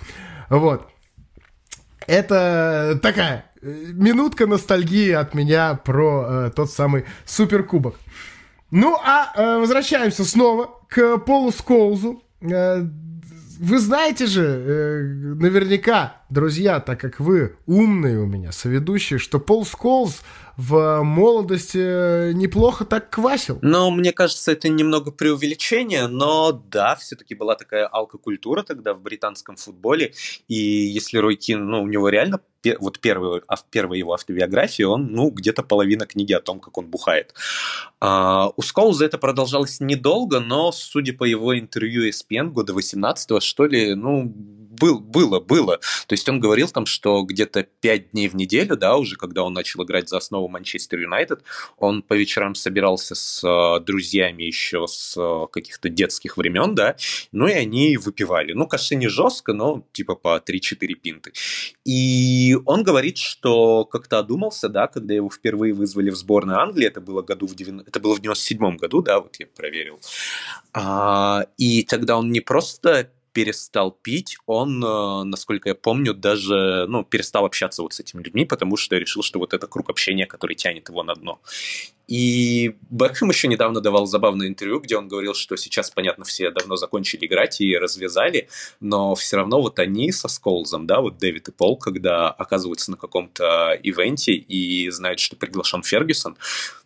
[0.50, 0.88] Вот.
[2.08, 7.96] Это такая минутка ностальгии от меня про э, тот самый суперкубок.
[8.72, 12.24] Ну, а э, возвращаемся снова к Полу Сколзу.
[12.42, 12.84] Э,
[13.60, 15.02] вы знаете же, э,
[15.36, 20.22] наверняка, друзья, так как вы умные у меня, соведущие, что Пол Сколз
[20.58, 23.60] в молодости неплохо так квасил.
[23.62, 29.56] Ну, мне кажется, это немного преувеличение, но да, все-таки была такая алкокультура тогда в британском
[29.56, 30.14] футболе,
[30.48, 32.42] и если Рой Кин, ну, у него реально
[32.80, 36.88] вот первый, а первая его автобиография, он, ну, где-то половина книги о том, как он
[36.88, 37.34] бухает.
[38.02, 43.66] А, у Скоуза это продолжалось недолго, но, судя по его интервью ESPN года 18 что
[43.66, 44.34] ли, ну,
[44.80, 45.78] был, было, было.
[46.08, 49.54] То есть он говорил там, что где-то пять дней в неделю, да, уже когда он
[49.54, 51.44] начал играть за основу Манчестер Юнайтед,
[51.78, 56.96] он по вечерам собирался с э, друзьями еще с э, каких-то детских времен, да,
[57.32, 58.54] ну и они выпивали.
[58.54, 61.34] Ну, конечно, не жестко, но типа по 3-4 пинты.
[61.86, 67.02] И он говорит, что как-то одумался, да, когда его впервые вызвали в сборную Англии, это
[67.02, 67.90] было, году в 90...
[67.90, 70.00] это было в 97 году, да, вот я проверил.
[70.74, 77.06] А, и тогда он не просто перестал пить, он, э, насколько я помню, даже ну,
[77.06, 80.58] перестал общаться вот с этими людьми, потому что решил, что вот это круг общения, который
[80.58, 81.40] тянет его на дно.
[82.10, 86.76] И Бекхэм еще недавно давал забавное интервью, где он говорил, что сейчас, понятно, все давно
[86.76, 88.50] закончили играть и развязали,
[88.82, 92.98] но все равно вот они со Сколзом, да, вот Дэвид и Пол, когда оказываются на
[92.98, 96.36] каком-то ивенте и знают, что приглашен Фергюсон,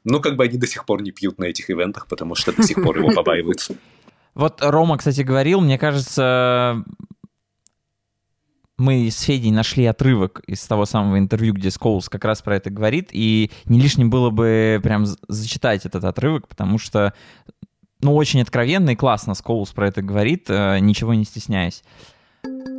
[0.03, 2.61] ну, как бы они до сих пор не пьют на этих ивентах, потому что до
[2.61, 3.75] сих пор его побаиваются.
[4.35, 6.83] Вот Рома, кстати, говорил, мне кажется,
[8.77, 12.69] мы с Федей нашли отрывок из того самого интервью, где Скоулс как раз про это
[12.69, 17.13] говорит, и не лишним было бы прям зачитать этот отрывок, потому что,
[18.01, 21.83] ну, очень откровенно и классно Скоулс про это говорит, э, ничего не стесняясь.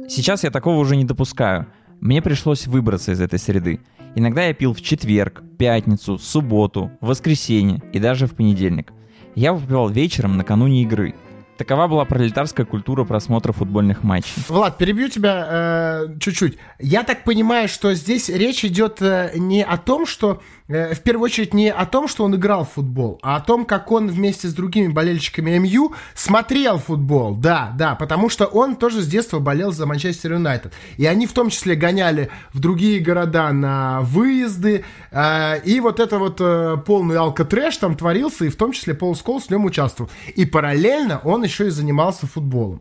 [0.09, 1.67] Сейчас я такого уже не допускаю.
[2.01, 3.81] Мне пришлось выбраться из этой среды.
[4.17, 8.93] Иногда я пил в четверг, пятницу, субботу, воскресенье и даже в понедельник–
[9.35, 11.15] Я выпивал вечером накануне игры.
[11.57, 14.43] Такова была пролетарская культура просмотра футбольных матчей.
[14.49, 16.59] Влад, перебью тебя э, чуть-чуть.
[16.81, 21.53] Я так понимаю, что здесь речь идет э, не о том, что в первую очередь
[21.53, 24.55] не о том, что он играл в футбол, а о том, как он вместе с
[24.55, 27.35] другими болельщиками МЮ смотрел футбол.
[27.35, 30.73] Да, да, потому что он тоже с детства болел за Манчестер Юнайтед.
[30.97, 34.85] И они в том числе гоняли в другие города на выезды.
[35.11, 39.15] Э, и вот это вот э, полный алкотрэш там творился, и в том числе Пол
[39.15, 40.11] Сколс в нем участвовал.
[40.35, 42.81] И параллельно он еще и занимался футболом.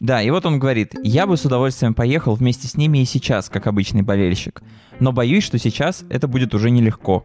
[0.00, 3.50] Да, и вот он говорит, я бы с удовольствием поехал вместе с ними и сейчас,
[3.50, 4.62] как обычный болельщик.
[5.00, 7.24] Но боюсь, что сейчас это будет уже нелегко.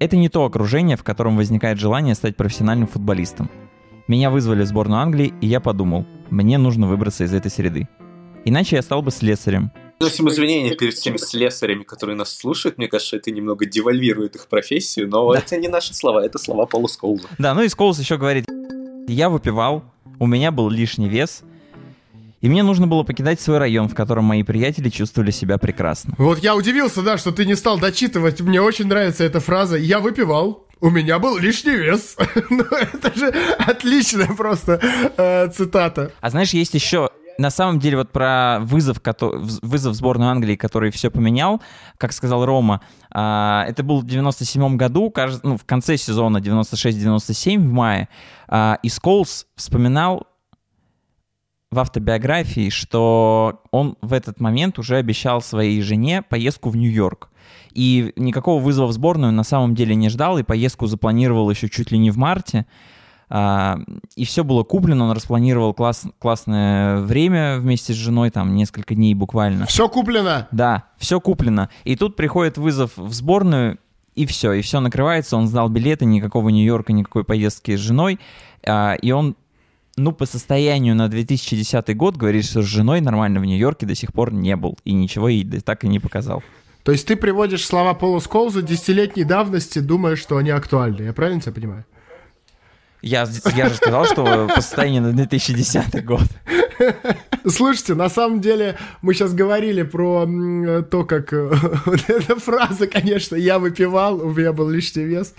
[0.00, 3.48] Это не то окружение, в котором возникает желание стать профессиональным футболистом.
[4.08, 7.88] Меня вызвали в сборную Англии, и я подумал, мне нужно выбраться из этой среды.
[8.44, 9.70] Иначе я стал бы слесарем.
[9.98, 12.76] Просим извинения перед всеми слесарями, которые нас слушают.
[12.76, 15.38] Мне кажется, это немного девальвирует их профессию, но Да.
[15.38, 17.28] это не наши слова, это слова Пола Сколза.
[17.38, 18.46] Да, ну и Сколс еще говорит,
[19.08, 19.84] я выпивал,
[20.18, 21.42] у меня был лишний вес,
[22.44, 26.12] и мне нужно было покидать свой район, в котором мои приятели чувствовали себя прекрасно.
[26.18, 28.42] Вот я удивился, да, что ты не стал дочитывать.
[28.42, 29.78] Мне очень нравится эта фраза.
[29.78, 30.66] Я выпивал.
[30.78, 32.18] У меня был лишний вес.
[32.50, 33.28] ну, это же
[33.58, 34.78] отличная просто
[35.16, 36.12] э, цитата.
[36.20, 38.98] А знаешь, есть еще на самом деле вот про вызов,
[39.62, 41.62] вызов в сборную Англии, который все поменял,
[41.96, 47.58] как сказал Рома, а, это был в 97 году, кажется, ну, в конце сезона 96-97
[47.58, 48.10] в мае,
[48.48, 50.26] а, и Сколс вспоминал
[51.74, 57.28] в автобиографии, что он в этот момент уже обещал своей жене поездку в Нью-Йорк.
[57.72, 61.90] И никакого вызова в сборную на самом деле не ждал, и поездку запланировал еще чуть
[61.90, 62.66] ли не в марте.
[63.28, 63.78] А,
[64.16, 69.14] и все было куплено, он распланировал класс, классное время вместе с женой, там несколько дней
[69.14, 69.66] буквально.
[69.66, 70.46] Все куплено.
[70.52, 71.68] Да, все куплено.
[71.84, 73.78] И тут приходит вызов в сборную,
[74.14, 75.36] и все, и все накрывается.
[75.36, 78.20] Он сдал билеты, никакого Нью-Йорка, никакой поездки с женой.
[78.64, 79.36] А, и он,
[79.96, 84.12] ну, по состоянию на 2010 год говорит, что с женой нормально в Нью-Йорке до сих
[84.12, 84.76] пор не был.
[84.84, 86.42] И ничего ей так и не показал.
[86.82, 91.02] То есть ты приводишь слова Пола Сколза десятилетней давности, думая, что они актуальны.
[91.02, 91.84] Я правильно тебя понимаю?
[93.00, 96.24] Я, я же сказал, что по состоянию на 2010 год.
[97.46, 100.26] Слушайте, на самом деле мы сейчас говорили про
[100.90, 101.50] то, как э,
[101.86, 105.34] вот эта фраза, конечно, я выпивал, у меня был лишний вес.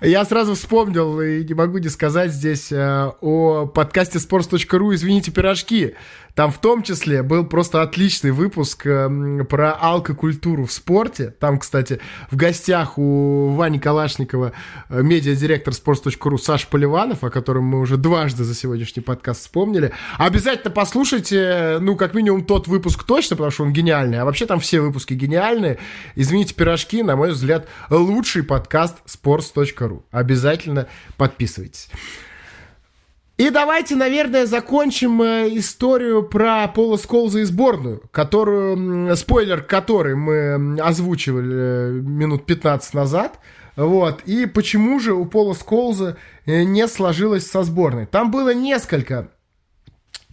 [0.00, 5.94] Я сразу вспомнил, и не могу не сказать здесь э, о подкасте sports.ru «Извините, пирожки».
[6.34, 11.34] Там в том числе был просто отличный выпуск э, про алкокультуру в спорте.
[11.40, 11.98] Там, кстати,
[12.30, 14.52] в гостях у Вани Калашникова
[14.90, 19.92] медиадиректор sports.ru Саша Поливанов, о котором мы уже дважды за сегодняшний подкаст вспомнили.
[20.18, 24.18] Обязательно послушайте, ну, как минимум, тот выпуск точно, потому что он гениальный.
[24.18, 25.78] А вообще там все выпуски гениальные.
[26.16, 30.02] Извините, пирожки, на мой взгляд, лучший подкаст sports.ru.
[30.10, 30.86] Обязательно
[31.16, 31.88] подписывайтесь.
[33.38, 40.78] И давайте, наверное, закончим э, историю про Пола Сколза и сборную, которую, спойлер который мы
[40.78, 43.38] озвучивали э, минут 15 назад.
[43.76, 44.20] Вот.
[44.26, 48.04] И почему же у Пола Сколза э, не сложилось со сборной?
[48.04, 49.30] Там было несколько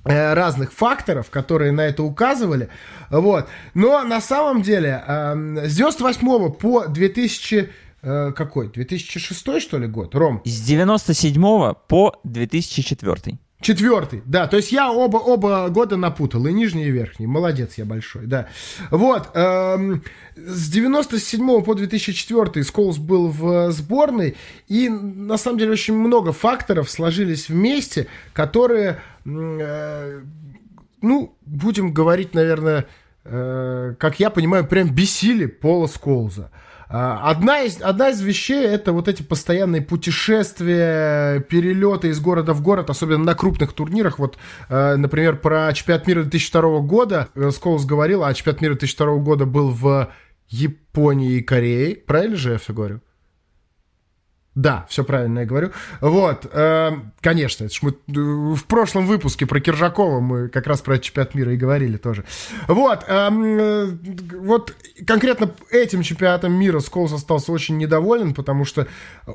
[0.04, 2.70] разных факторов, которые на это указывали.
[3.10, 3.48] Вот.
[3.74, 7.70] Но на самом деле эм, с 98 по 2000...
[8.02, 8.70] э, какой?
[8.70, 10.14] 2006 что ли год?
[10.16, 10.42] Ром?
[10.46, 11.42] С 97
[11.88, 13.38] по 2004.
[13.64, 17.86] Четвертый, да, то есть я оба, оба года напутал, и нижний, и верхний, молодец я
[17.86, 18.50] большой, да.
[18.92, 20.04] Вот, эм,
[20.36, 24.36] с 97 по 2004 Сколс был в сборной,
[24.68, 32.88] и на самом деле очень много факторов сложились вместе, которые, э, ну, будем говорить, наверное,
[33.26, 36.50] э, как я понимаю, прям бесили Пола Сколза.
[36.90, 42.62] А, Одна из, одна из вещей это вот эти постоянные путешествия, перелеты из города в
[42.62, 44.20] город, особенно на крупных турнирах.
[44.20, 44.38] Вот,
[44.70, 49.46] э, например, про чемпионат мира 2002 года э, Сколс говорил, а чемпионат мира 2002 года
[49.46, 50.12] был в
[50.50, 51.96] Японии и Корее.
[51.96, 53.02] Правильно же я все говорю?
[54.56, 55.72] Да, все правильно я говорю.
[56.00, 57.94] Вот, э, конечно, это ж мы э,
[58.56, 62.24] в прошлом выпуске про Киржакова мы как раз про чемпионат мира и говорили тоже.
[62.68, 63.98] Вот, эм, э,
[64.38, 64.76] вот
[65.08, 68.88] конкретно этим чемпионатом мира Сколс остался очень недоволен, потому что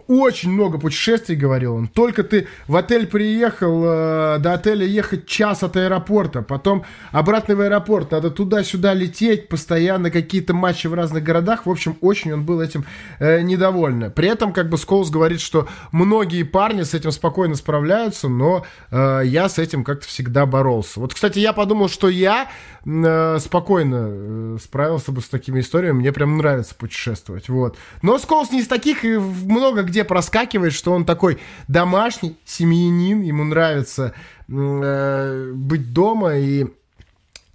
[0.06, 1.88] очень много путешествий, говорил он.
[1.88, 7.60] Только ты в отель приехал, э, до отеля ехать час от аэропорта, потом обратно в
[7.60, 11.66] аэропорт, надо туда-сюда лететь, постоянно какие-то матчи в разных городах.
[11.66, 12.84] В общем, очень он был этим
[13.18, 14.12] э, недоволен.
[14.12, 18.64] При этом, как бы, Сколс Сколс говорит, что многие парни с этим спокойно справляются, но
[18.90, 21.00] э, я с этим как-то всегда боролся.
[21.00, 22.50] Вот, кстати, я подумал, что я
[22.84, 25.98] э, спокойно э, справился бы с такими историями.
[25.98, 27.48] Мне прям нравится путешествовать.
[27.48, 27.76] Вот.
[28.02, 31.38] Но Сколс не из таких и много где проскакивает, что он такой
[31.68, 34.12] домашний семьянин, ему нравится
[34.48, 36.66] э, быть дома и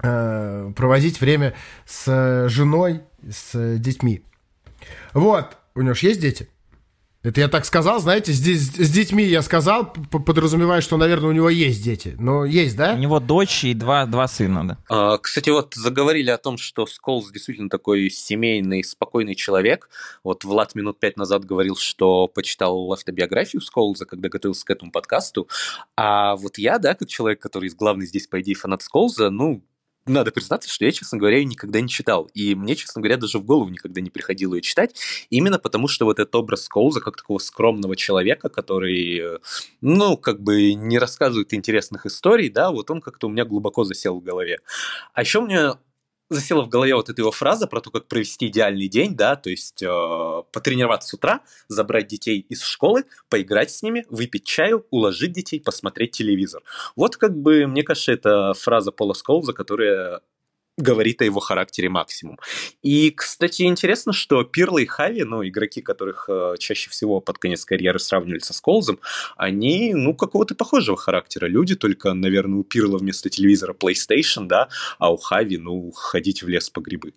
[0.02, 1.54] э, проводить время
[1.86, 4.24] с женой, с детьми.
[5.14, 6.50] Вот, у него же есть дети?
[7.24, 11.50] Это я так сказал, знаете, здесь с детьми я сказал, подразумевая, что, наверное, у него
[11.50, 12.16] есть дети.
[12.20, 12.96] Но есть, да?
[12.96, 14.78] У него дочь и два, два сына, да.
[14.90, 19.90] А, кстати, вот заговорили о том, что Сколс действительно такой семейный, спокойный человек.
[20.26, 25.48] Вот Влад минут пять назад говорил, что почитал автобиографию Сколза, когда готовился к этому подкасту.
[25.96, 29.64] А вот я, да, как человек, который главный здесь, по идее, фанат Сколза, ну,
[30.06, 32.30] надо признаться, что я, честно говоря, ее никогда не читал.
[32.34, 34.96] И мне, честно говоря, даже в голову никогда не приходило ее читать.
[35.30, 39.40] Именно потому, что вот этот образ Коуза как такого скромного человека, который, э,
[39.82, 44.20] ну, как бы не рассказывает интересных историй, да, вот он как-то у меня глубоко засел
[44.20, 44.60] в голове.
[45.14, 45.74] А еще мне
[46.34, 49.50] засела в голове вот эта его фраза про то, как провести идеальный день, да, то
[49.50, 55.32] есть э, потренироваться с утра, забрать детей из школы, поиграть с ними, выпить чаю, уложить
[55.32, 56.62] детей, посмотреть телевизор.
[56.96, 60.22] Вот как бы, мне кажется, это фраза Пола Сколза, которая
[60.78, 62.40] говорит о его характере максимум.
[62.82, 67.64] И, кстати, интересно, что Пирла и Хави, ну, игроки, которых э, чаще всего под конец
[67.64, 69.00] карьеры сравнивали со Сколзом,
[69.38, 75.14] они, ну, какого-то похожего характера люди, только, наверное, у Пирла вместо телевизора PlayStation, да, а
[75.14, 77.14] у Хави, ну, ходить в лес по грибы.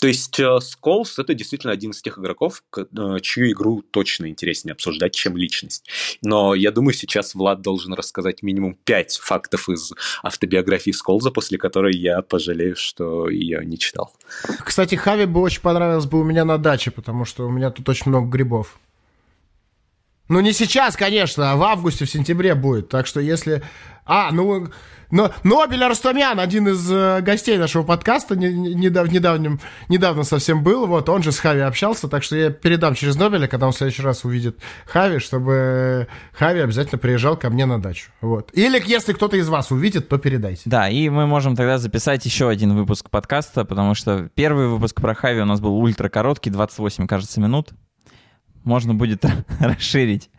[0.00, 2.84] То есть Сколс э, это действительно один из тех игроков, э,
[3.20, 5.88] чью игру точно интереснее обсуждать, чем личность.
[6.22, 11.96] Но я думаю, сейчас Влад должен рассказать минимум пять фактов из автобиографии Сколза, после которой
[11.96, 14.12] я пожалею, что ее не читал.
[14.64, 17.88] Кстати, Хави бы очень понравилось бы у меня на даче, потому что у меня тут
[17.88, 18.78] очень много грибов.
[20.30, 22.88] Ну, не сейчас, конечно, а в августе, в сентябре будет.
[22.88, 23.62] Так что если...
[24.06, 24.68] А, ну,
[25.10, 29.58] но Нобель Арстамян, один из э, гостей нашего подкаста, не, не, недавним,
[29.88, 33.48] недавно совсем был, вот, он же с Хави общался, так что я передам через Нобеля,
[33.48, 38.12] когда он в следующий раз увидит Хави, чтобы Хави обязательно приезжал ко мне на дачу,
[38.20, 38.50] вот.
[38.52, 40.62] Или если кто-то из вас увидит, то передайте.
[40.66, 45.14] Да, и мы можем тогда записать еще один выпуск подкаста, потому что первый выпуск про
[45.14, 47.70] Хави у нас был ультра короткий, 28, кажется, минут.
[48.64, 49.24] Можно будет
[49.60, 50.30] расширить.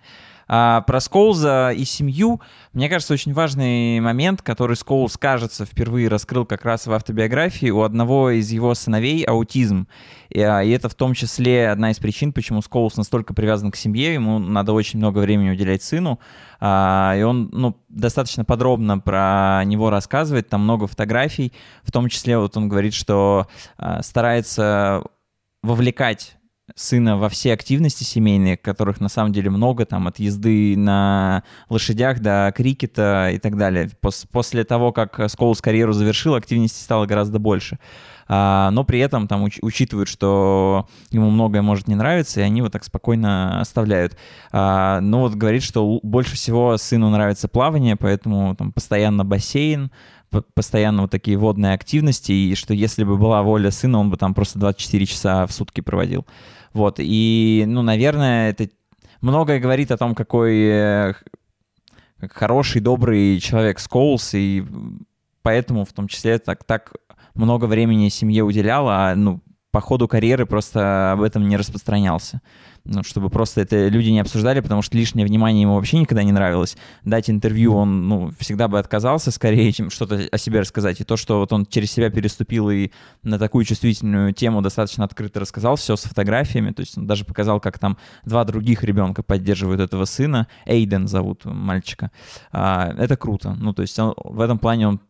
[0.54, 2.42] А про Скоуза и семью,
[2.74, 7.70] мне кажется, очень важный момент, который Скоуз, кажется, впервые раскрыл как раз в автобиографии.
[7.70, 9.88] У одного из его сыновей аутизм.
[10.28, 13.78] И, а, и это в том числе одна из причин, почему Скоуз настолько привязан к
[13.78, 14.14] семье.
[14.14, 16.20] Ему надо очень много времени уделять сыну.
[16.60, 20.50] А, и он ну, достаточно подробно про него рассказывает.
[20.50, 21.54] Там много фотографий.
[21.82, 23.48] В том числе вот он говорит, что
[23.78, 25.02] а, старается
[25.64, 26.36] вовлекать
[26.76, 32.20] сына во все активности семейные, которых на самом деле много, там, от езды на лошадях
[32.20, 33.90] до крикета и так далее.
[34.02, 37.80] Пос после того, как Скоулс карьеру завершил, активности стало гораздо больше.
[38.34, 42.60] А, но при этом там уч учитывают, что ему многое может не нравиться, и они
[42.60, 44.18] его так спокойно оставляют.
[44.54, 49.92] А, но вот говорит, что больше всего сыну нравится плавание, поэтому там постоянно бассейн,
[50.54, 54.34] постоянно вот такие водные активности, и что если бы была воля сына, он бы там
[54.34, 56.26] просто 24 часа в сутки проводил.
[56.74, 58.70] Вот, и, ну, наверное, это
[59.20, 61.14] многое говорит о том, какой э,
[62.30, 64.64] хороший, добрый человек Скоулс, и
[65.42, 66.94] поэтому в том числе так, так
[67.34, 69.42] много времени семье уделял, а, ну,
[69.72, 72.42] по ходу карьеры просто об этом не распространялся
[72.84, 76.32] ну, чтобы просто это люди не обсуждали, потому что лишнее внимание ему вообще никогда не
[76.32, 76.78] нравилось.
[77.04, 81.00] Дать интервью он, ну, всегда бы отказался скорее, чем что-то о себе рассказать.
[81.00, 82.92] И то, что вот он через себя переступил и
[83.24, 87.60] на такую чувствительную тему достаточно открыто рассказал, все с фотографиями, то есть он даже показал,
[87.60, 92.12] как там два других ребенка поддерживают этого сына, Эйден зовут мальчика.
[92.52, 93.56] А, это круто.
[93.60, 95.02] Ну, то есть он, в этом плане он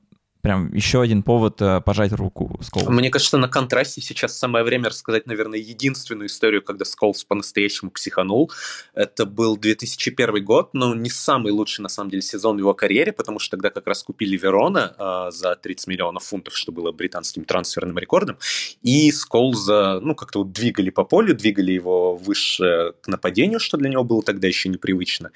[0.42, 2.92] прям еще один повод э, пожать руку Сколсу.
[2.92, 8.52] Мне кажется, на контрасте сейчас самое время рассказать, наверное, единственную историю, когда Сколс по-настоящему психанул.
[8.94, 13.12] Это был 2001 год, но не самый лучший, на самом деле, сезон в его карьере,
[13.12, 17.46] потому что тогда как раз купили Верона э, за 30 миллионов фунтов, что было британским
[17.46, 18.38] трансферным рекордом,
[18.82, 23.90] и Сколза, ну, как-то вот двигали по полю, двигали его выше к нападению, что для
[23.90, 25.32] него было тогда еще непривычно.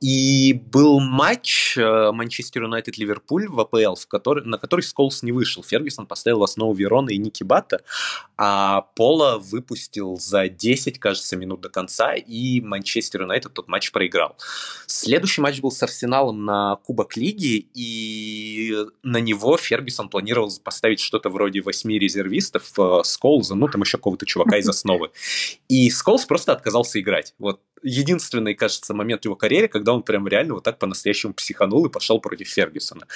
[0.00, 5.62] И был матч э, Манчестер Юнайтед-Ливерпуль в АПЛ, в который на который Сколс не вышел.
[5.62, 7.82] Фергюсон поставил основу Верона и Ники Бата,
[8.36, 14.36] а Пола выпустил за 10, кажется, минут до конца, и Манчестер Юнайтед тот матч проиграл.
[14.86, 21.28] Следующий матч был с Арсеналом на Кубок Лиги, и на него Фергюсон планировал поставить что-то
[21.28, 25.10] вроде восьми резервистов, э, Сколза, ну там еще какого-то чувака из основы.
[25.68, 27.34] И Сколс просто отказался играть.
[27.38, 31.84] Вот единственный, кажется, момент в его карьере, когда он прям реально вот так по-настоящему психанул
[31.86, 33.06] и пошел против Фергюсона.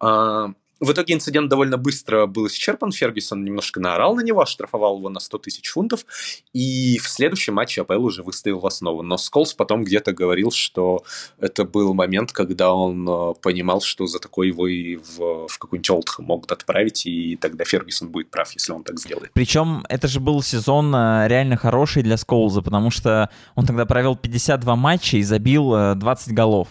[0.00, 0.52] А,
[0.82, 2.90] в итоге инцидент довольно быстро был исчерпан.
[2.90, 6.04] Фергюсон немножко наорал на него, оштрафовал его на 100 тысяч фунтов,
[6.52, 9.02] и в следующем матче АПЛ уже выставил в основу.
[9.02, 11.04] Но Сколс потом где-то говорил, что
[11.38, 15.90] это был момент, когда он э, понимал, что за такой его и в, в какой-нибудь
[15.90, 19.30] Олдхэм могут отправить, и тогда Фергюсон будет прав, если он так сделает.
[19.34, 24.16] Причем это же был сезон э, реально хороший для Сколза, потому что он тогда провел
[24.16, 26.68] 52 матча и забил 20 э, голов.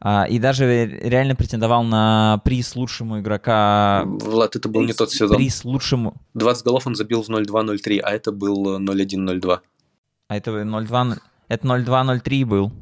[0.00, 4.04] А, и даже реально претендовал на приз лучшему игрока.
[4.06, 5.36] Влад, это был приз, не тот сезон.
[5.36, 6.14] Приз лучшему.
[6.34, 9.60] 20 голов он забил в 0-2-0-3, а это был 0-1-0-2.
[10.28, 11.18] А это 0-2...
[11.48, 12.72] Это 0-2-0-3 был.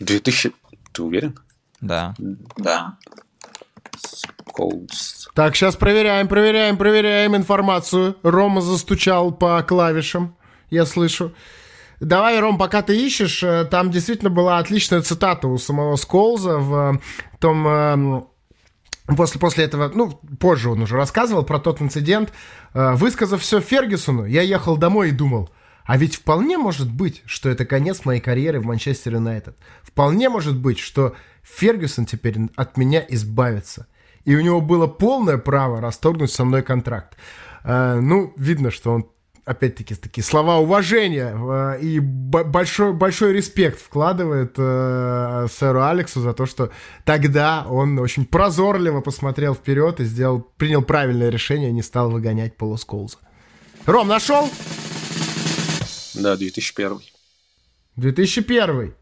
[0.00, 0.52] 2000...
[0.92, 1.38] Ты уверен?
[1.80, 2.14] Да.
[2.56, 2.98] Да.
[4.54, 5.28] Colts.
[5.34, 8.16] Так, сейчас проверяем, проверяем, проверяем информацию.
[8.22, 10.36] Рома застучал по клавишам,
[10.70, 11.32] я слышу.
[12.00, 16.94] Давай, Ром, пока ты ищешь, э, там действительно была отличная цитата у самого Сколза в
[16.94, 16.98] э,
[17.38, 18.26] том эм,
[19.16, 22.32] После, после этого, ну, позже он уже рассказывал про тот инцидент.
[22.72, 25.50] Э, высказав все Фергюсону, я ехал домой и думал,
[25.84, 29.58] а ведь вполне может быть, что это конец моей карьеры в Манчестер Юнайтед.
[29.82, 33.88] Вполне может быть, что Фергюсон теперь от меня избавится.
[34.24, 37.16] И у него было полное право расторгнуть со мной контракт.
[37.64, 39.06] Ну, видно, что он
[39.44, 46.46] опять-таки, такие слова уважения э, и большой, большой респект вкладывает э, сэру Алексу за то,
[46.46, 46.70] что
[47.04, 52.76] тогда он очень прозорливо посмотрел вперед и сделал, принял правильное решение, не стал выгонять Пола
[52.76, 53.18] Сколза.
[53.86, 54.48] Ром, нашел?
[56.14, 57.00] Да, 2001.
[57.96, 58.94] 2001.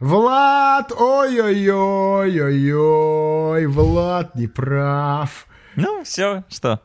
[0.00, 5.46] Влад, ой-ой-ой-ой-ой, Влад не прав.
[5.76, 6.80] Ну, все, что?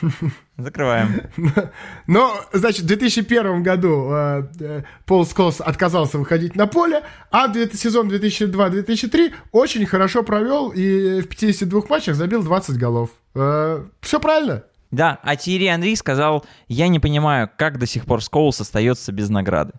[0.56, 1.22] Закрываем.
[2.06, 8.10] Но, значит, в 2001 году э, э, Пол Сколс отказался выходить на поле, а сезон
[8.10, 13.10] 2002-2003 очень хорошо провел и в 52 матчах забил 20 голов.
[13.34, 14.64] Э, все правильно?
[14.90, 19.28] Да, а Тири Анри сказал, я не понимаю, как до сих пор Скоулс остается без
[19.28, 19.72] награды.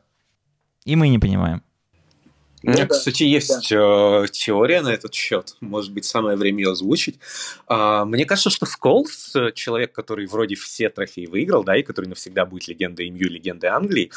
[0.83, 1.63] И мы не понимаем.
[2.65, 4.23] У меня, да, кстати, есть да.
[4.23, 5.55] э, теория на этот счет.
[5.61, 7.19] Может быть, самое время ее озвучить.
[7.67, 12.07] А, мне кажется, что Сколс, э, человек, который вроде все трофеи выиграл, да, и который
[12.07, 14.11] навсегда будет легендой МЮ, легендой Англии,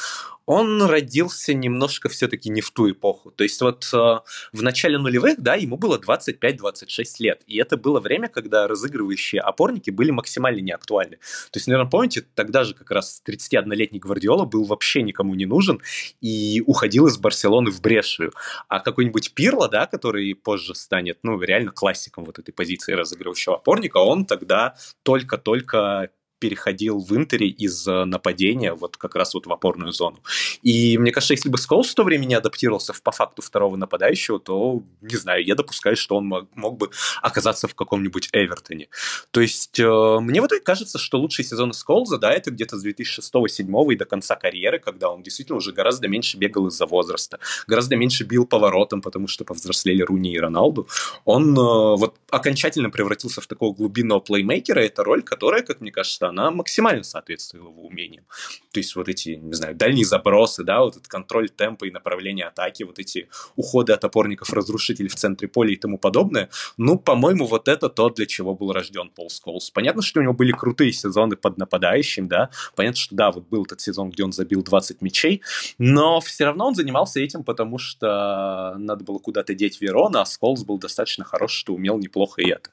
[0.48, 3.30] он родился немножко все-таки не в ту эпоху.
[3.32, 7.42] То есть вот э, в начале нулевых, да, ему было 25-26 лет.
[7.46, 11.16] И это было время, когда разыгрывающие опорники были максимально неактуальны.
[11.50, 15.82] То есть, наверное, помните, тогда же как раз 31-летний Гвардиола был вообще никому не нужен
[16.22, 18.32] и уходил из Барселоны в Брешию.
[18.68, 23.98] А какой-нибудь Пирло, да, который позже станет, ну, реально классиком вот этой позиции разыгрывающего опорника,
[23.98, 26.08] он тогда только-только
[26.38, 30.18] переходил в Интере из нападения вот как раз вот в опорную зону.
[30.62, 33.76] И мне кажется, если бы Сколс в то время не адаптировался в, по факту второго
[33.76, 36.90] нападающего, то, не знаю, я допускаю, что он мог, мог бы
[37.22, 38.88] оказаться в каком-нибудь Эвертоне.
[39.30, 43.92] То есть э, мне вот кажется, что лучший сезон Сколза, да, это где-то с 2006-2007
[43.92, 48.24] и до конца карьеры, когда он действительно уже гораздо меньше бегал из-за возраста, гораздо меньше
[48.24, 50.88] бил поворотом, потому что повзрослели Руни и Роналду.
[51.24, 54.80] Он э, вот окончательно превратился в такого глубинного плеймейкера.
[54.80, 58.24] Это роль, которая, как мне кажется, она максимально соответствовала его умениям.
[58.72, 62.44] То есть вот эти, не знаю, дальние забросы, да, вот этот контроль темпа и направления
[62.44, 66.50] атаки, вот эти уходы от опорников, разрушителей в центре поля и тому подобное.
[66.76, 69.70] Ну, по-моему, вот это то, для чего был рожден Пол Сколс.
[69.70, 73.64] Понятно, что у него были крутые сезоны под нападающим, да, понятно, что да, вот был
[73.64, 75.42] этот сезон, где он забил 20 мячей,
[75.78, 80.64] но все равно он занимался этим, потому что надо было куда-то деть Верона, а Сколс
[80.64, 82.70] был достаточно хорош, что умел неплохо и это.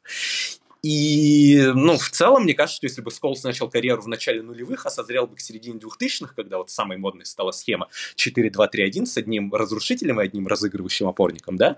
[0.85, 4.85] И, ну, в целом, мне кажется, что если бы Сколс начал карьеру в начале нулевых,
[4.85, 9.51] а созрел бы к середине двухтысячных, когда вот самой модной стала схема 4-2-3-1 с одним
[9.51, 11.77] разрушителем и одним разыгрывающим опорником, да,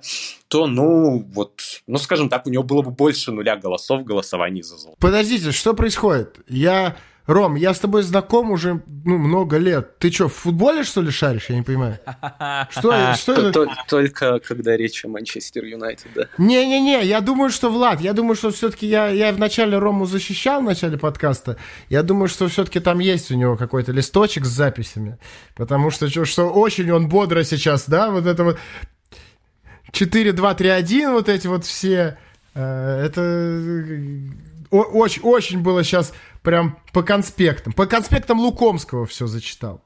[0.50, 4.62] то, ну, вот, ну, скажем так, у него было бы больше нуля голосов в голосовании
[4.62, 5.00] за золото.
[5.00, 6.42] Подождите, что происходит?
[6.50, 6.98] Я
[7.28, 10.00] Ром, я с тобой знаком уже ну, много лет.
[10.00, 11.50] Ты что, в футболе, что ли, шаришь?
[11.50, 12.00] Я не понимаю.
[12.70, 13.68] Что, что это?
[13.90, 16.28] Только когда речь о Манчестер Юнайтед, да.
[16.38, 20.64] Не-не-не, я думаю, что, Влад, я думаю, что все-таки я, я вначале Рому защищал в
[20.64, 21.58] начале подкаста.
[21.90, 25.18] Я думаю, что все-таки там есть у него какой-то листочек с записями.
[25.56, 28.58] Потому что, что очень он бодро сейчас, да, вот это вот
[29.92, 32.18] 4-2-3-1, вот эти вот все.
[32.54, 33.22] Э, это
[34.70, 36.14] очень, очень было сейчас
[36.48, 37.74] прям по конспектам.
[37.74, 39.82] По конспектам Лукомского все зачитал.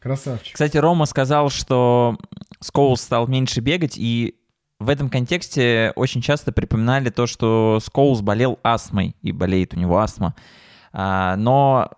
[0.00, 0.54] Красавчик.
[0.54, 2.18] Кстати, Рома сказал, что
[2.58, 4.34] Скоулс стал меньше бегать, и
[4.80, 10.00] в этом контексте очень часто припоминали то, что Скоулс болел астмой, и болеет у него
[10.00, 10.34] астма.
[10.92, 11.92] А, но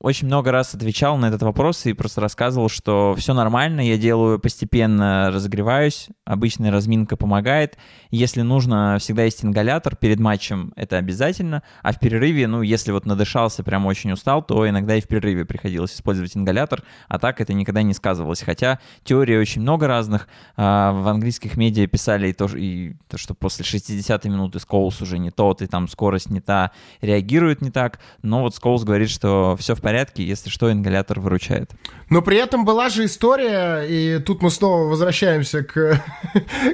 [0.00, 4.38] очень много раз отвечал на этот вопрос и просто рассказывал, что все нормально, я делаю
[4.38, 7.76] постепенно, разогреваюсь, обычная разминка помогает.
[8.10, 11.64] Если нужно, всегда есть ингалятор перед матчем, это обязательно.
[11.82, 15.44] А в перерыве, ну, если вот надышался, прям очень устал, то иногда и в перерыве
[15.44, 18.42] приходилось использовать ингалятор, а так это никогда не сказывалось.
[18.42, 20.28] Хотя теории очень много разных.
[20.56, 25.18] А, в английских медиа писали и то, и то что после 60-й минуты Скоулс уже
[25.18, 26.70] не тот, и там скорость не та,
[27.00, 27.98] реагирует не так.
[28.22, 29.87] Но вот Скоулс говорит, что все в порядке,
[30.22, 31.70] если что, ингалятор выручает.
[32.10, 36.00] Но при этом была же история, и тут мы снова возвращаемся к,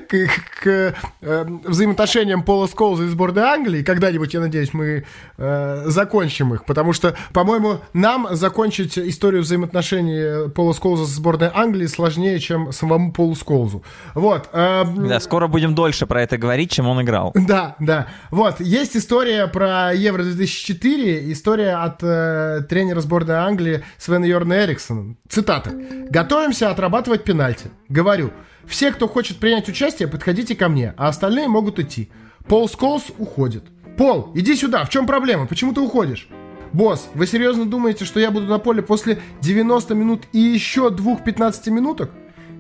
[0.09, 0.29] к,
[0.63, 3.83] к э, взаимоотношениям Пола Сколза и сборной Англии.
[3.83, 5.05] Когда-нибудь, я надеюсь, мы
[5.37, 11.87] э, закончим их, потому что, по-моему, нам закончить историю взаимоотношений Пола Сколза с сборной Англии
[11.87, 13.83] сложнее, чем самому Полу Сколзу.
[14.15, 14.49] Вот.
[14.53, 17.35] Э, да, скоро будем дольше про это говорить, чем он играл.
[17.45, 18.09] Да, да.
[18.31, 25.17] Вот, есть история про Евро-2004, история от э, тренера сборной Англии Свена Йорна Эриксона.
[25.29, 25.71] Цитата.
[26.11, 27.71] «Готовимся отрабатывать пенальти.
[27.89, 28.33] Говорю,
[28.67, 32.11] все, кто хочет принять участие, подходите ко мне, а остальные могут идти.
[32.49, 33.65] Пол Сколс уходит.
[33.97, 35.47] Пол, иди сюда, в чем проблема?
[35.47, 36.29] Почему ты уходишь?
[36.73, 41.23] Босс, вы серьезно думаете, что я буду на поле после 90 минут и еще двух
[41.23, 42.11] 15 минуток?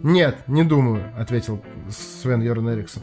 [0.04, 3.02] Нет, не думаю, ответил Свен Йорн Эриксон.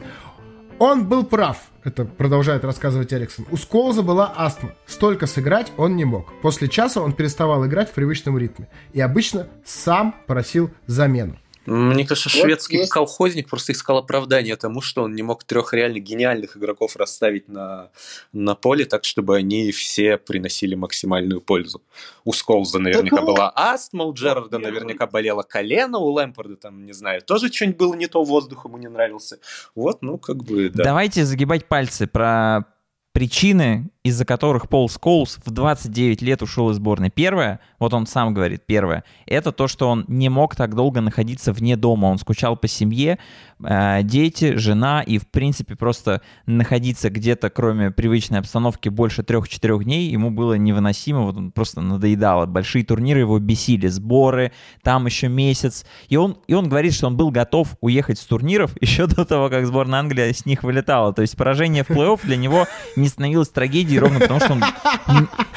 [0.84, 3.46] Он был прав, это продолжает рассказывать Эриксон.
[3.52, 4.72] У Сколза была астма.
[4.84, 6.32] Столько сыграть он не мог.
[6.42, 8.68] После часа он переставал играть в привычном ритме.
[8.92, 11.38] И обычно сам просил замену.
[11.66, 12.90] Мне кажется, вот шведский есть...
[12.90, 17.90] колхозник просто искал оправдание тому, что он не мог трех реально гениальных игроков расставить на,
[18.32, 21.80] на поле так, чтобы они все приносили максимальную пользу.
[22.24, 26.92] У Сколза наверняка так, была астма, у Джерарда наверняка болело колено, у Лэмпорда там, не
[26.92, 29.38] знаю, тоже что-нибудь было не то, воздух ему не нравился.
[29.76, 30.82] Вот, ну, как бы, да.
[30.82, 32.64] Давайте загибать пальцы про
[33.12, 37.10] причины, из-за которых Пол Скоулс в 29 лет ушел из сборной.
[37.10, 41.52] Первое, вот он сам говорит, первое, это то, что он не мог так долго находиться
[41.52, 42.06] вне дома.
[42.06, 43.18] Он скучал по семье,
[43.62, 50.10] э, дети, жена, и, в принципе, просто находиться где-то, кроме привычной обстановки, больше трех-четырех дней
[50.10, 52.46] ему было невыносимо, вот он просто надоедало.
[52.46, 54.50] Большие турниры его бесили, сборы,
[54.82, 55.86] там еще месяц.
[56.08, 59.48] И он, и он говорит, что он был готов уехать с турниров еще до того,
[59.48, 61.12] как сборная Англии с них вылетала.
[61.12, 64.64] То есть поражение в плей-офф для него не становилось трагедией ровно потому, что он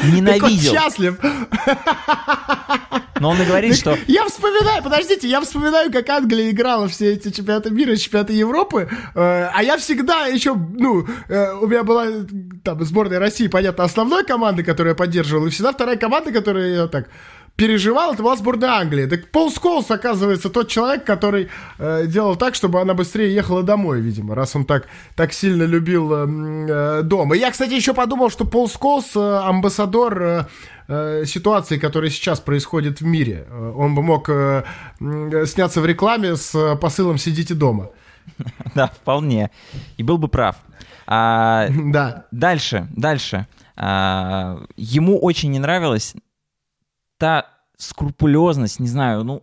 [0.03, 0.73] ненавидел.
[0.73, 1.19] Он счастлив.
[3.19, 3.97] Но он и говорит, что...
[4.07, 9.49] Я вспоминаю, подождите, я вспоминаю, как Англия играла все эти чемпионаты мира, чемпионаты Европы, э,
[9.53, 12.07] а я всегда еще, ну, э, у меня была
[12.63, 16.87] там сборная России, понятно, основной команды, которую я поддерживал, и всегда вторая команда, которая я
[16.87, 17.07] так
[17.55, 19.05] переживал, это была сборная Англии.
[19.05, 24.01] Так Пол Сколс, оказывается, тот человек, который э, делал так, чтобы она быстрее ехала домой,
[24.01, 27.33] видимо, раз он так, так сильно любил э, э, дом.
[27.33, 30.45] И я, кстати, еще подумал, что Пол Сколс э, амбассадор э,
[30.87, 33.45] э, ситуации, которая сейчас происходит в мире.
[33.49, 34.29] Э, он бы мог
[35.47, 37.89] сняться в рекламе с посылом «Сидите дома».
[38.75, 39.51] Да, вполне.
[39.97, 40.57] И был бы прав.
[41.07, 42.25] А, да.
[42.31, 43.47] Дальше, дальше.
[43.77, 46.15] А, ему очень не нравилось
[47.17, 49.41] та скрупулезность, не знаю, ну,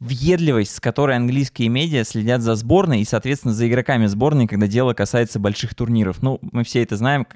[0.00, 4.94] въедливость, с которой английские медиа следят за сборной и, соответственно, за игроками сборной, когда дело
[4.94, 6.22] касается больших турниров.
[6.22, 7.26] Ну, мы все это знаем,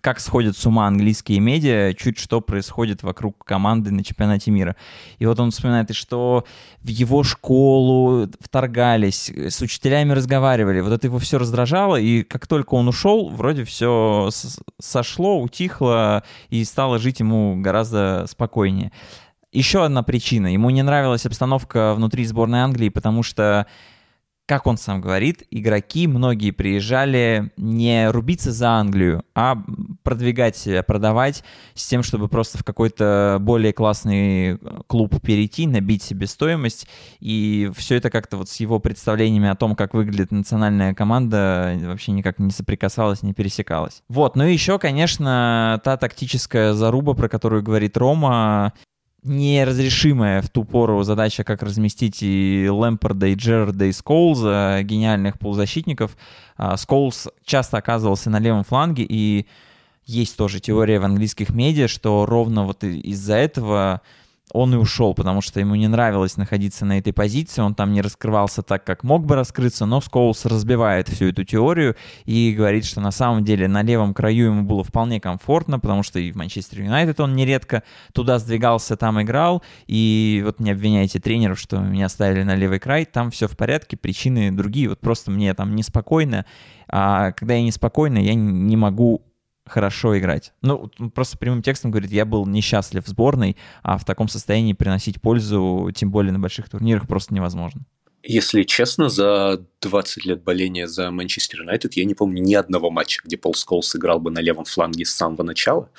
[0.00, 4.76] как сходят с ума английские медиа, чуть что происходит вокруг команды на чемпионате мира.
[5.18, 6.44] И вот он вспоминает, и что
[6.82, 10.80] в его школу вторгались, с учителями разговаривали.
[10.80, 14.30] Вот это его все раздражало, и как только он ушел, вроде все
[14.80, 18.92] сошло, утихло, и стало жить ему гораздо спокойнее.
[19.52, 20.46] Еще одна причина.
[20.52, 23.66] Ему не нравилась обстановка внутри сборной Англии, потому что
[24.46, 29.56] как он сам говорит, игроки многие приезжали не рубиться за Англию, а
[30.02, 31.44] продвигать себя, продавать
[31.74, 36.88] с тем, чтобы просто в какой-то более классный клуб перейти, набить себе стоимость.
[37.20, 42.12] И все это как-то вот с его представлениями о том, как выглядит национальная команда, вообще
[42.12, 44.02] никак не соприкасалось, не пересекалось.
[44.08, 48.72] Вот, ну и еще, конечно, та тактическая заруба, про которую говорит Рома,
[49.22, 56.16] неразрешимая в ту пору задача, как разместить и Лэмпорда, и Джерарда, и Скоулза, гениальных полузащитников.
[56.56, 59.46] А, Скоулз часто оказывался на левом фланге, и
[60.04, 64.02] есть тоже теория в английских медиа, что ровно вот из-за этого
[64.52, 68.02] он и ушел, потому что ему не нравилось находиться на этой позиции, он там не
[68.02, 71.96] раскрывался так, как мог бы раскрыться, но Скоулс разбивает всю эту теорию
[72.26, 76.18] и говорит, что на самом деле на левом краю ему было вполне комфортно, потому что
[76.18, 77.82] и в Манчестер Юнайтед он нередко
[78.12, 83.06] туда сдвигался, там играл, и вот не обвиняйте тренеров, что меня ставили на левый край,
[83.06, 86.44] там все в порядке, причины другие, вот просто мне там неспокойно,
[86.88, 89.22] а когда я неспокойно, я не могу
[89.66, 90.52] хорошо играть.
[90.62, 95.20] Ну, просто прямым текстом говорит, я был несчастлив в сборной, а в таком состоянии приносить
[95.20, 97.82] пользу, тем более на больших турнирах, просто невозможно.
[98.24, 103.20] Если честно, за 20 лет боления за Манчестер Юнайтед я не помню ни одного матча,
[103.24, 105.90] где Пол Сколс играл бы на левом фланге с самого начала.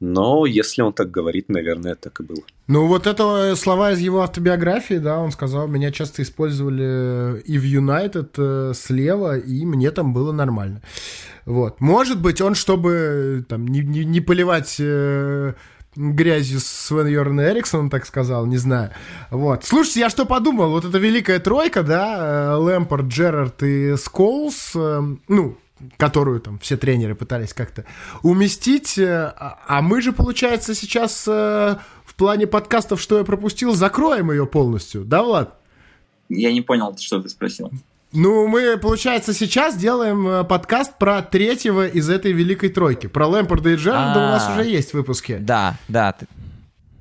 [0.00, 2.42] Но если он так говорит, наверное, так и было.
[2.66, 7.62] Ну, вот это слова из его автобиографии, да, он сказал, меня часто использовали и в
[7.62, 10.82] Юнайтед э, слева, и мне там было нормально.
[11.46, 11.80] Вот.
[11.80, 14.80] Может быть, он, чтобы там не, не, не поливать...
[15.98, 18.92] Грязью Свен Йорн Эриксон, так сказал, не знаю.
[19.30, 19.64] Вот.
[19.64, 25.02] Слушайте, я что подумал, вот эта великая тройка, да, э, Лэмпорт, Джерард и Сколс, э,
[25.26, 25.58] ну,
[25.96, 27.84] которую там все тренеры пытались как-то
[28.22, 34.30] уместить, э, а, а мы же, получается, сейчас в плане подкастов, что я пропустил, закроем
[34.30, 35.58] ее полностью, да, Влад?
[36.28, 37.72] Я не понял, что ты спросил.
[38.12, 43.06] Ну, мы, получается, сейчас делаем э, подкаст про третьего из этой великой тройки.
[43.06, 44.52] Про Лэмпорда и Джерарда у нас а.
[44.52, 45.36] уже есть выпуски.
[45.38, 46.14] Да, да,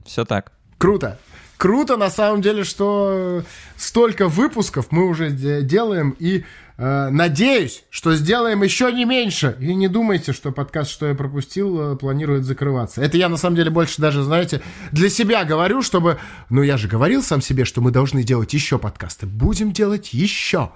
[0.06, 0.52] все так.
[0.78, 1.18] Круто.
[1.56, 3.44] Круто, на самом деле, что
[3.78, 6.44] столько выпусков мы уже делаем, и
[6.78, 9.58] надеюсь, что сделаем еще не меньше.
[9.60, 13.02] И не думайте, что подкаст «Что я пропустил» э, планирует закрываться.
[13.02, 14.62] Это я, на самом деле, больше даже, знаете,
[14.92, 16.20] для себя говорю, чтобы...
[16.50, 19.26] Ну, я же говорил сам себе, что мы должны делать еще подкасты.
[19.26, 20.72] Будем делать еще.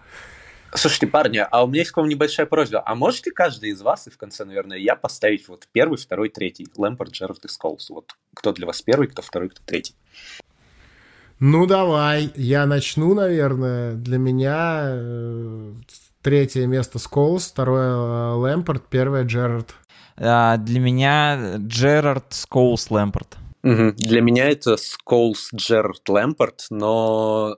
[0.73, 2.81] Слушайте, парни, а у меня есть к вам небольшая просьба.
[2.85, 6.67] А можете каждый из вас, и в конце, наверное, я поставить вот первый, второй, третий?
[6.77, 7.89] Лэмпорт, Джерард и Сколс.
[7.89, 9.95] Вот кто для вас первый, кто второй, кто третий?
[11.41, 12.31] Ну, давай.
[12.35, 13.93] Я начну, наверное.
[13.93, 15.73] Для меня э,
[16.21, 19.73] третье место Сколс, второе э, Лэмпорт, первое Джерард.
[20.17, 23.37] А, для меня Джерард, Сколс, Лэмпорт.
[23.63, 23.93] Угу.
[23.97, 27.57] Для меня это Сколс, Джерард, Лэмпорт, но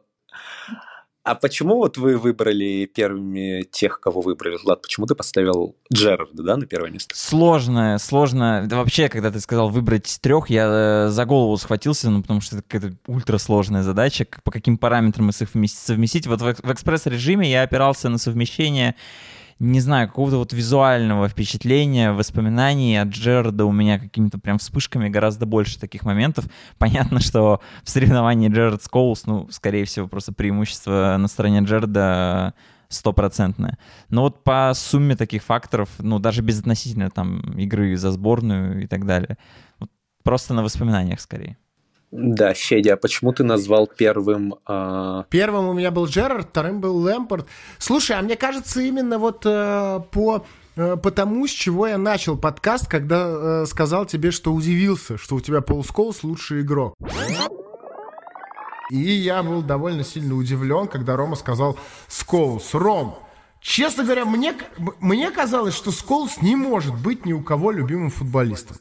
[1.23, 4.57] а почему вот вы выбрали первыми тех, кого выбрали?
[4.61, 7.15] Влад, почему ты поставил Джерарда, да, на первое место?
[7.15, 8.65] Сложно, сложно.
[8.67, 12.57] Да вообще, когда ты сказал выбрать трех, я э, за голову схватился, ну, потому что
[12.57, 16.27] это какая-то ультрасложная задача, по каким параметрам их совместить.
[16.27, 18.95] Вот в, экспресс-режиме я опирался на совмещение
[19.59, 25.45] не знаю, какого-то вот визуального впечатления, воспоминаний от Джерарда у меня какими-то прям вспышками гораздо
[25.45, 26.45] больше таких моментов.
[26.77, 32.53] Понятно, что в соревновании Джерард Скоулс, ну, скорее всего, просто преимущество на стороне Джерарда
[32.89, 33.77] стопроцентное.
[34.09, 39.05] Но вот по сумме таких факторов, ну, даже безотносительно там игры за сборную и так
[39.05, 39.37] далее,
[39.79, 39.89] вот
[40.23, 41.57] просто на воспоминаниях скорее.
[42.15, 44.53] Да, Федя, а почему ты назвал первым...
[44.67, 45.23] Э...
[45.31, 47.47] Первым у меня был Джерард, вторым был Лэмпорт.
[47.79, 50.45] Слушай, а мне кажется, именно вот э, по
[50.75, 55.41] э, потому, с чего я начал подкаст, когда э, сказал тебе, что удивился, что у
[55.41, 56.93] тебя Пол Сколс лучший игрок.
[58.91, 63.17] И я был довольно сильно удивлен, когда Рома сказал «Сколс, Ром,
[63.59, 64.53] Честно говоря, мне,
[64.99, 68.75] мне казалось, что Сколс не может быть ни у кого любимым футболистом.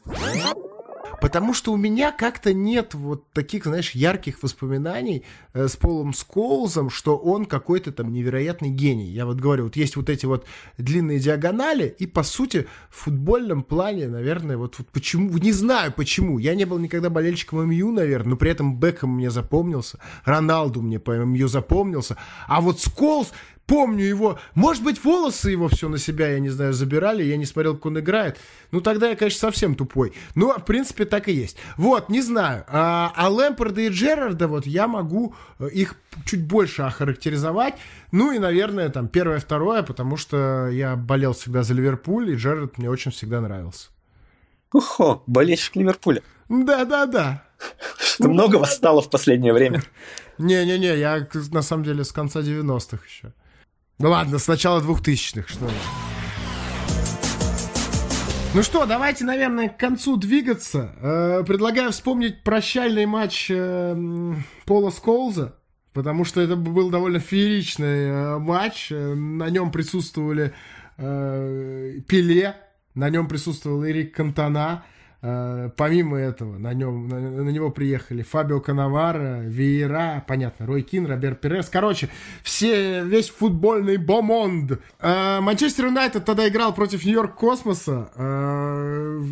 [1.21, 6.89] Потому что у меня как-то нет вот таких, знаешь, ярких воспоминаний э, с Полом Скоузом,
[6.89, 9.09] что он какой-то там невероятный гений.
[9.09, 10.45] Я вот говорю, вот есть вот эти вот
[10.77, 16.39] длинные диагонали, и по сути в футбольном плане, наверное, вот, вот почему, не знаю почему,
[16.39, 20.99] я не был никогда болельщиком МЮ, наверное, но при этом Бекхэм мне запомнился, Роналду мне
[20.99, 23.31] по МЮ запомнился, а вот Сколз,
[23.65, 24.39] помню его.
[24.55, 27.85] Может быть, волосы его все на себя, я не знаю, забирали, я не смотрел, как
[27.87, 28.37] он играет.
[28.71, 30.13] Ну, тогда я, конечно, совсем тупой.
[30.35, 31.57] Ну, в принципе, так и есть.
[31.77, 32.65] Вот, не знаю.
[32.67, 35.95] А, а Лэмпорда и Джерарда, вот, я могу э, их
[36.25, 37.75] чуть больше охарактеризовать.
[38.11, 42.77] Ну, и, наверное, там, первое, второе, потому что я болел всегда за Ливерпуль, и Джерард
[42.77, 43.89] мне очень всегда нравился.
[44.71, 46.23] Охо, болельщик Ливерпуля.
[46.49, 47.43] Да-да-да.
[47.97, 49.83] Что много вас стало в последнее время.
[50.37, 53.33] Не-не-не, я на самом деле с конца 90-х еще.
[54.03, 55.69] Ну ладно, с начала двухтысячных, что
[58.53, 60.93] ну что, давайте, наверное, к концу двигаться.
[60.99, 64.35] Э, предлагаю вспомнить прощальный матч э,
[64.65, 65.55] Пола Сколза,
[65.93, 68.89] потому что это был довольно фееричный э, матч.
[68.89, 70.53] На нем присутствовали
[70.97, 72.57] Пеле,
[72.95, 74.83] на нем присутствовал Эрик Кантона,
[75.23, 81.39] помимо этого, на, нем, на, на него приехали Фабио Канавара, Виера, понятно, Рой Кин, Роберт
[81.39, 81.69] Перес.
[81.69, 82.09] Короче,
[82.43, 84.81] все, весь футбольный бомонд.
[84.99, 89.23] Э, Манчестер Юнайтед тогда играл против Нью-Йорк Космоса э,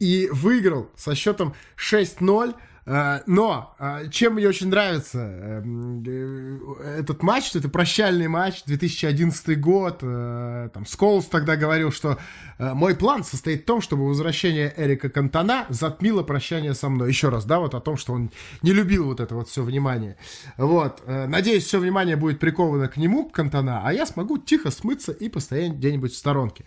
[0.00, 2.54] и выиграл со счетом 6-0.
[2.86, 9.60] Э, но э, чем мне очень нравится эм, э, этот матч, это прощальный матч, 2011
[9.60, 9.98] год.
[9.98, 12.18] Там Сколс тогда говорил, что
[12.58, 17.08] мой план состоит в том, чтобы возвращение Эрика Кантона затмило прощание со мной.
[17.08, 18.30] Еще раз, да, вот о том, что он
[18.62, 20.16] не любил вот это вот все внимание.
[20.56, 21.02] Вот.
[21.06, 25.28] Надеюсь, все внимание будет приковано к нему, к Кантона, а я смогу тихо смыться и
[25.28, 26.64] постоять где-нибудь в сторонке.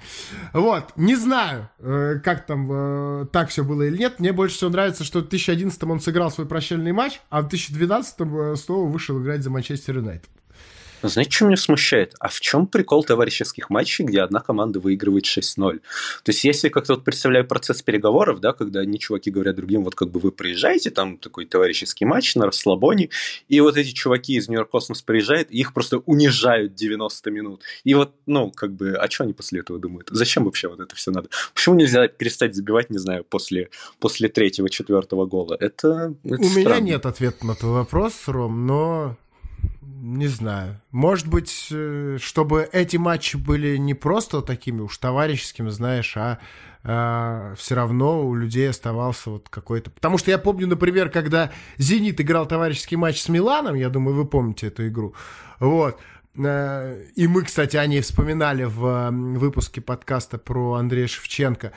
[0.53, 0.93] Вот.
[0.95, 4.19] Не знаю, как там так все было или нет.
[4.19, 8.39] Мне больше всего нравится, что в 2011 он сыграл свой прощальный матч, а в 2012-м
[8.39, 10.27] э, снова вышел играть за Манчестер Юнайтед.
[11.01, 12.15] Знаете, что меня смущает?
[12.19, 15.79] А в чем прикол товарищеских матчей, где одна команда выигрывает 6-0?
[15.79, 15.81] То
[16.29, 20.09] есть, если как-то вот представляю процесс переговоров, да, когда одни чуваки говорят другим, вот как
[20.09, 23.09] бы вы приезжаете, там такой товарищеский матч на расслабоне,
[23.47, 27.63] и вот эти чуваки из Нью-Йорк Космос приезжают, и их просто унижают 90 минут.
[27.83, 30.09] И вот, ну, как бы, а что они после этого думают?
[30.11, 31.29] Зачем вообще вот это все надо?
[31.53, 33.69] Почему нельзя перестать забивать, не знаю, после,
[33.99, 35.55] после третьего, четвертого гола?
[35.59, 36.59] Это, это У странно.
[36.59, 39.17] меня нет ответа на твой вопрос, Ром, но
[39.81, 40.81] не знаю.
[40.91, 46.39] Может быть, э, чтобы эти матчи были не просто такими уж товарищескими, знаешь, а,
[46.83, 49.91] а все равно у людей оставался вот какой-то...
[49.91, 54.25] Потому что я помню, например, когда «Зенит» играл товарищеский матч с Миланом, я думаю, вы
[54.25, 55.13] помните эту игру,
[55.59, 55.99] вот,
[56.37, 61.73] э, и мы, кстати, о ней вспоминали в выпуске подкаста про Андрея Шевченко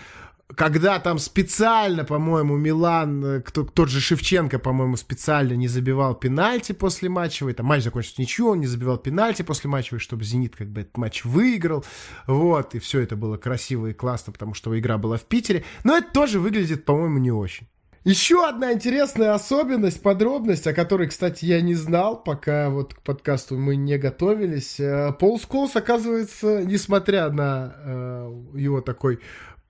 [0.56, 6.72] когда там специально, по-моему, Милан, э, кто, тот же Шевченко, по-моему, специально не забивал пенальти
[6.72, 10.68] после матчевой, там матч закончился ничего, он не забивал пенальти после матчевой, чтобы «Зенит» как
[10.68, 11.84] бы этот матч выиграл,
[12.26, 15.96] вот, и все это было красиво и классно, потому что игра была в Питере, но
[15.96, 17.66] это тоже выглядит, по-моему, не очень.
[18.04, 23.56] Еще одна интересная особенность, подробность, о которой, кстати, я не знал, пока вот к подкасту
[23.56, 24.80] мы не готовились.
[24.80, 29.20] Э, Пол Сколс, оказывается, несмотря на э, его такой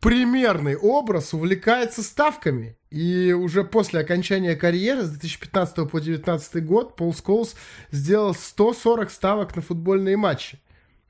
[0.02, 2.76] примерный образ увлекается ставками.
[2.90, 7.54] И уже после окончания карьеры с 2015 по 2019 год Пол Сколс
[7.92, 10.58] сделал 140 ставок на футбольные матчи.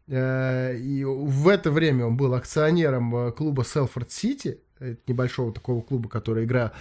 [0.09, 4.61] Э, и в это время он был акционером э, клуба Селфорд Сити,
[5.07, 6.73] небольшого такого клуба, который играл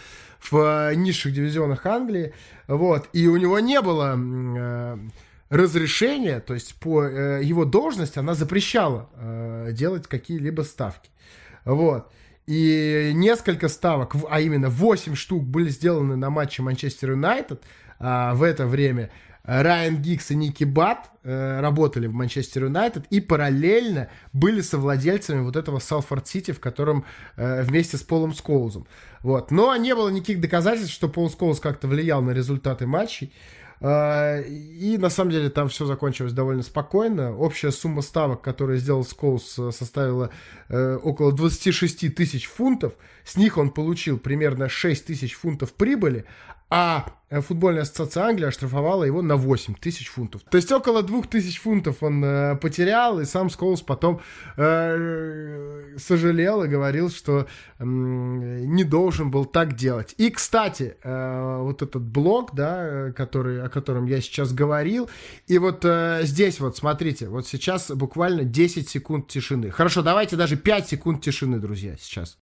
[0.42, 2.34] в э, низших дивизионах Англии.
[2.68, 3.08] Вот.
[3.14, 5.00] И у него не было
[5.50, 9.10] разрешения, то есть по его должности она запрещала
[9.72, 11.10] делать какие-либо ставки.
[11.66, 12.12] Вот.
[12.48, 17.64] И несколько ставок, а именно 8 штук были сделаны на матче Манчестер Юнайтед
[18.00, 19.12] а, в это время.
[19.44, 25.56] Райан Гикс и Ники Бат э, работали в Манчестер Юнайтед и параллельно были совладельцами вот
[25.56, 27.06] этого Салфорд Сити, в котором
[27.38, 28.86] э, вместе с Полом Скоузом.
[29.22, 29.50] Вот.
[29.50, 33.34] Но не было никаких доказательств, что Пол Скоуз как-то влиял на результаты матчей.
[33.84, 37.36] И на самом деле там все закончилось довольно спокойно.
[37.36, 40.30] Общая сумма ставок, которую сделал Скоус, э, составила
[40.70, 42.94] э, около 26 тысяч фунтов.
[43.24, 46.26] С них он получил примерно 6 тысяч фунтов прибыли,
[46.74, 50.42] а э, футбольная ассоциация Англии оштрафовала его на 8 тысяч фунтов.
[50.50, 54.22] То есть около 2 тысяч фунтов он э, потерял, и сам Сколс потом
[54.56, 57.42] э, сожалел и говорил, что
[57.78, 60.16] э, не должен был так делать.
[60.18, 65.10] И, кстати, э, вот этот блог, да, который, о котором я сейчас говорил,
[65.48, 69.72] и вот э, здесь вот, смотрите, вот сейчас буквально 10 секунд тишины.
[69.72, 72.38] Хорошо, давайте даже 5 секунд тишины, друзья, сейчас.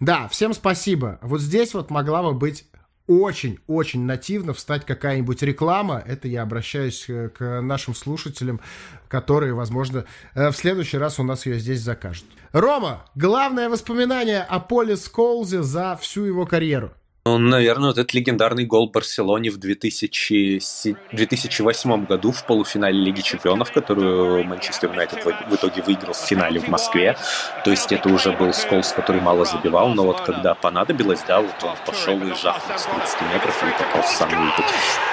[0.00, 1.18] Да, всем спасибо.
[1.20, 2.64] Вот здесь вот могла бы быть
[3.06, 6.02] очень-очень нативно встать какая-нибудь реклама.
[6.06, 8.60] Это я обращаюсь э, к нашим слушателям,
[9.08, 12.24] которые, возможно, э, в следующий раз у нас ее здесь закажут.
[12.52, 16.92] Рома, главное воспоминание о Поле Сколзе за всю его карьеру.
[17.30, 20.60] Ну, наверное, вот этот легендарный гол Барселоне в 2000,
[21.12, 26.66] 2008 году в полуфинале Лиги Чемпионов, которую Манчестер Юнайтед в итоге выиграл в финале в
[26.66, 27.16] Москве.
[27.64, 31.54] То есть это уже был Сколс, который мало забивал, но вот когда понадобилось, да, вот
[31.62, 34.52] он пошел и жахнул с 30 метров и попал в самый.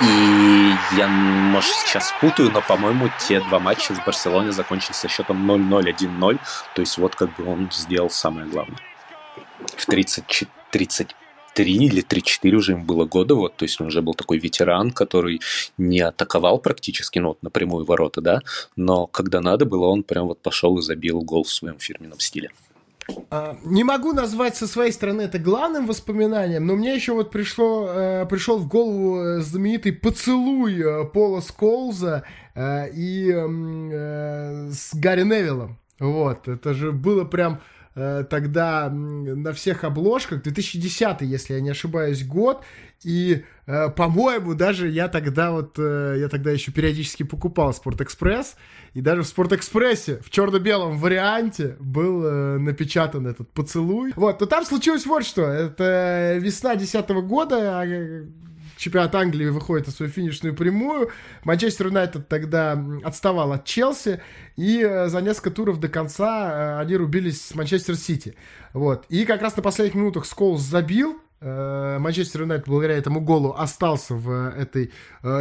[0.02, 5.48] И я, может, сейчас путаю, но, по-моему, те два матча в Барселоне закончились со счетом
[5.48, 6.40] 0-0, 1-0.
[6.74, 8.80] То есть вот как бы он сделал самое главное.
[9.76, 11.16] В 30, 35
[11.58, 14.92] три или три-четыре уже ему было года, вот, то есть он уже был такой ветеран,
[14.92, 15.42] который
[15.80, 18.42] не атаковал практически, ну, вот напрямую ворота, да,
[18.76, 22.52] но когда надо было, он прям вот пошел и забил гол в своем фирменном стиле.
[23.32, 27.88] А, не могу назвать со своей стороны это главным воспоминанием, но мне еще вот пришло,
[27.90, 32.24] э, пришел в голову э, знаменитый поцелуй э, Пола Сколза
[32.56, 35.80] и с Гарри Невиллом.
[36.00, 37.62] Вот, это же было прям
[38.30, 42.64] тогда на всех обложках, 2010, если я не ошибаюсь, год,
[43.04, 48.56] и, э, по-моему, даже я тогда вот, я тогда еще периодически покупал Спортэкспресс,
[48.94, 54.14] и даже в Спортэкспрессе в черно-белом варианте был напечатан этот поцелуй.
[54.16, 57.86] Вот, но там случилось вот что, это весна 10 года, а,
[58.78, 61.10] чемпионат Англии выходит на свою финишную прямую.
[61.44, 64.22] Манчестер Юнайтед тогда отставал от Челси,
[64.56, 68.36] и э, за несколько туров до конца э, они рубились с Манчестер Сити.
[68.74, 69.06] Вот.
[69.10, 74.14] И как раз на последних минутах Сколс забил, э, Манчестер Юнайтед благодаря этому голу остался
[74.14, 74.92] в этой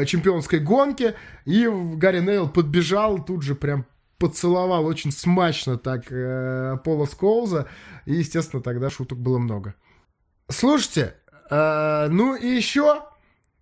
[0.06, 1.14] чемпионской гонке,
[1.44, 3.86] и Гарри Нейл подбежал тут же прям
[4.18, 6.08] поцеловал очень смачно так
[6.82, 7.68] Пола Сколза,
[8.06, 9.74] и, естественно, тогда шуток было много.
[10.48, 11.16] Слушайте,
[11.50, 13.02] ну и еще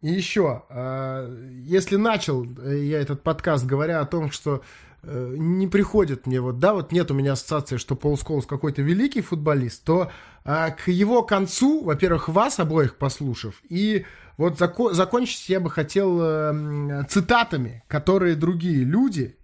[0.05, 1.27] и еще, а,
[1.65, 4.63] если начал э, я этот подкаст, говоря о том, что
[5.03, 8.83] э, не приходит мне вот, да, вот нет у меня ассоциации, что Пол Сколс какой-то
[8.83, 10.13] великий футболист, то
[10.45, 14.05] а, к его концу, во-первых, вас обоих послушав, и
[14.37, 19.39] вот зако- закончить я бы хотел э, цитатами, которые другие люди,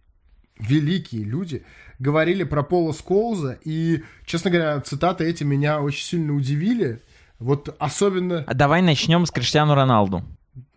[0.58, 1.64] великие люди,
[1.98, 7.00] говорили про Пола Сколза, и, честно говоря, цитаты эти меня очень сильно удивили,
[7.38, 8.44] вот особенно...
[8.46, 10.22] А давай начнем с Криштиану Роналду.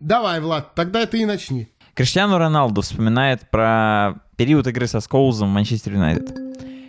[0.00, 1.68] Давай, Влад, тогда ты и начни.
[1.94, 6.34] Криштиану Роналду вспоминает про период игры со Скоузом в Манчестер Юнайтед.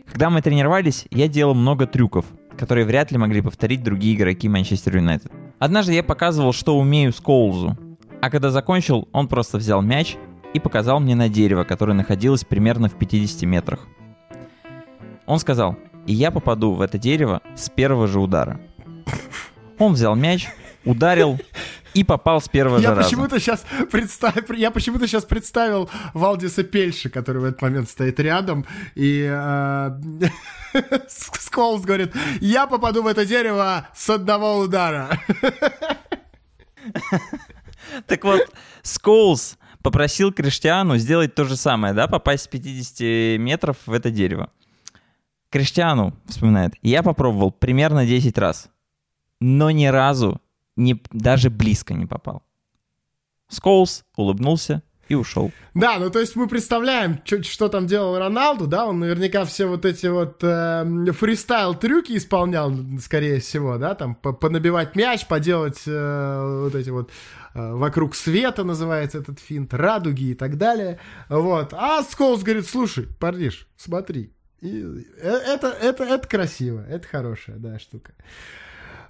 [0.07, 2.25] Когда мы тренировались, я делал много трюков,
[2.57, 5.31] которые вряд ли могли повторить другие игроки Манчестер Юнайтед.
[5.59, 7.77] Однажды я показывал, что умею Скоузу,
[8.21, 10.17] а когда закончил, он просто взял мяч
[10.53, 13.87] и показал мне на дерево, которое находилось примерно в 50 метрах.
[15.25, 15.77] Он сказал,
[16.07, 18.59] и я попаду в это дерево с первого же удара.
[19.77, 20.47] Он взял мяч,
[20.85, 21.39] ударил
[21.95, 23.03] и попал с первого я же раза.
[23.09, 24.35] Почему-то сейчас представ...
[24.51, 28.65] Я почему-то сейчас представил Валдиса Пельши, который в этот момент стоит рядом,
[28.95, 29.91] и э...
[31.07, 35.19] Сколс говорит, я попаду в это дерево с одного удара.
[38.07, 38.41] Так вот,
[38.81, 44.49] Сколс попросил Криштиану сделать то же самое, да, попасть с 50 метров в это дерево.
[45.49, 48.69] Криштиану вспоминает, я попробовал примерно 10 раз,
[49.39, 50.41] но ни разу
[50.75, 52.43] не, даже близко не попал.
[53.47, 55.51] Скоулс улыбнулся и ушел.
[55.73, 59.67] Да, ну то есть мы представляем, что, что там делал Роналду, да, он наверняка все
[59.67, 66.73] вот эти вот э, фристайл-трюки исполнял, скорее всего, да, там понабивать мяч, поделать э, вот
[66.73, 67.11] эти вот
[67.53, 70.99] э, вокруг света называется этот финт, радуги и так далее,
[71.29, 71.73] вот.
[71.73, 77.77] А Скоулс говорит, слушай, парниш, смотри, и э, это, это, это красиво, это хорошая, да,
[77.77, 78.13] штука.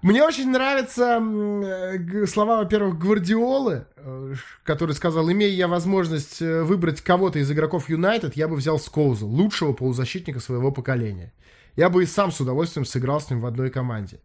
[0.06, 7.02] Мне очень нравятся э, слова, во-первых, Гвардиолы, э, который сказал, имея я возможность э, выбрать
[7.02, 11.34] кого-то из игроков Юнайтед, я бы взял Скоуза, лучшего полузащитника своего поколения.
[11.76, 14.20] Я бы и сам с удовольствием сыграл с ним в одной команде.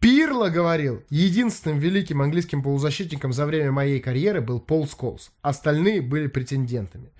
[0.00, 5.32] Пирло говорил, единственным великим английским полузащитником за время моей карьеры был Пол Сколс.
[5.42, 7.12] Остальные были претендентами.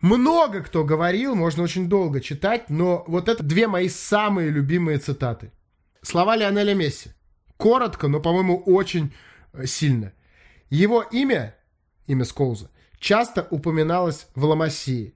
[0.00, 5.52] Много кто говорил, можно очень долго читать, но вот это две мои самые любимые цитаты–
[6.04, 7.10] Слова Лионеля Месси.
[7.56, 9.14] Коротко, но, по-моему, очень
[9.52, 10.12] э, сильно.
[10.68, 11.54] Его имя,
[12.06, 15.14] имя Сколза, часто упоминалось в Ламассии.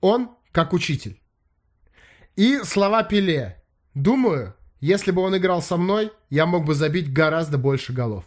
[0.00, 1.20] Он как учитель.
[2.36, 3.62] И слова Пеле.
[3.94, 8.24] Думаю, если бы он играл со мной, я мог бы забить гораздо больше голов.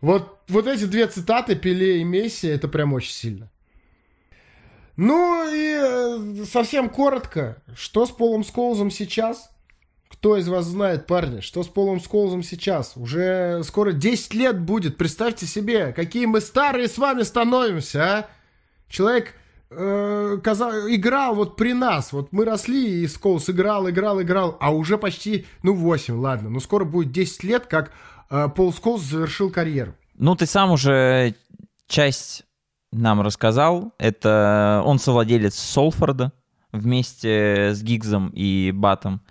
[0.00, 3.50] Вот, вот эти две цитаты Пеле и Месси, это прям очень сильно.
[4.96, 9.50] Ну и э, совсем коротко, что с Полом Сколзом сейчас?
[10.10, 12.92] Кто из вас знает, парни, что с Полом Сколзом сейчас?
[12.96, 14.96] Уже скоро 10 лет будет.
[14.96, 18.26] Представьте себе, какие мы старые с вами становимся, а?
[18.88, 19.34] Человек
[19.70, 22.12] э, казал, играл вот при нас.
[22.12, 24.56] Вот мы росли, и Сколс играл, играл, играл.
[24.60, 26.50] А уже почти, ну, 8, ладно.
[26.50, 27.92] Но скоро будет 10 лет, как
[28.30, 29.94] э, Пол Сколс завершил карьеру.
[30.14, 31.34] Ну, ты сам уже
[31.86, 32.44] часть
[32.92, 33.94] нам рассказал.
[33.98, 36.32] Это он совладелец Солфорда
[36.72, 39.22] вместе с Гигзом и Батом.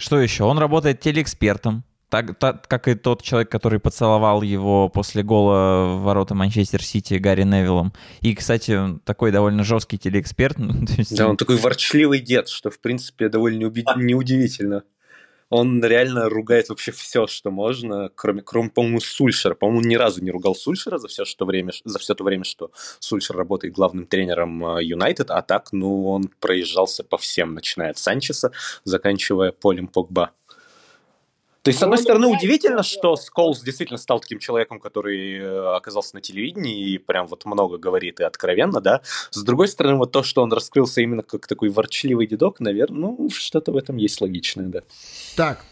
[0.00, 0.44] Что еще?
[0.44, 6.02] Он работает телеэкспертом, так, так, как и тот человек, который поцеловал его после гола в
[6.02, 7.92] ворота Манчестер Сити Гарри Невиллом.
[8.20, 10.56] И, кстати, он такой довольно жесткий телеэксперт.
[11.10, 14.82] Да, он такой ворчливый дед, что, в принципе, довольно неудивительно
[15.50, 19.54] он реально ругает вообще все, что можно, кроме, кроме по-моему, Сульшера.
[19.54, 22.70] По-моему, ни разу не ругал Сульшера за все, что время, за все то время, что
[23.00, 27.98] Сульшер работает главным тренером а, Юнайтед, а так, ну, он проезжался по всем, начиная от
[27.98, 28.52] Санчеса,
[28.84, 30.30] заканчивая полем Погба.
[31.70, 33.16] То есть, с одной Он стороны, удивительно, что.
[33.16, 38.18] Сколс действительно стал таким человеком, который э, оказался на телевидении и прям вот много говорит
[38.18, 39.02] и откровенно, да.
[39.30, 43.30] С другой стороны, вот то, что он раскрылся именно как такой ворчливый дедок, наверное, ну,
[43.30, 44.80] что-то в этом есть логичное, да.
[45.36, 45.64] Так,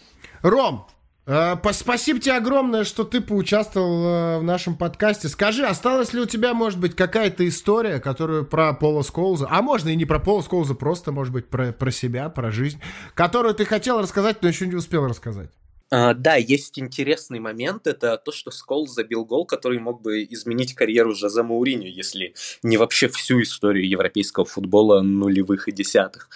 [0.43, 0.87] Ром,
[1.27, 5.29] э, спасибо тебе огромное, что ты поучаствовал э, в нашем подкасте.
[5.29, 9.89] Скажи, осталась ли у тебя, может быть, какая-то история, которую про Пола Сколза, а можно
[9.89, 12.81] и не про Пола Сколза, просто, может быть, про, про себя, про жизнь,
[13.15, 15.51] которую ты хотел рассказать, но еще не успел рассказать?
[15.91, 20.75] А, да, есть интересный момент, это то, что Сколс забил гол, который мог бы изменить
[20.75, 26.29] карьеру Жозе Мауриньо, если не вообще всю историю европейского футбола нулевых и десятых.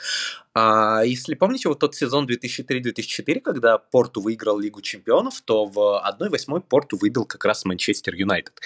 [0.55, 6.61] А если помните вот тот сезон 2003-2004, когда Порту выиграл Лигу чемпионов, то в 1-8
[6.61, 8.61] Порту выбил как раз Манчестер Юнайтед.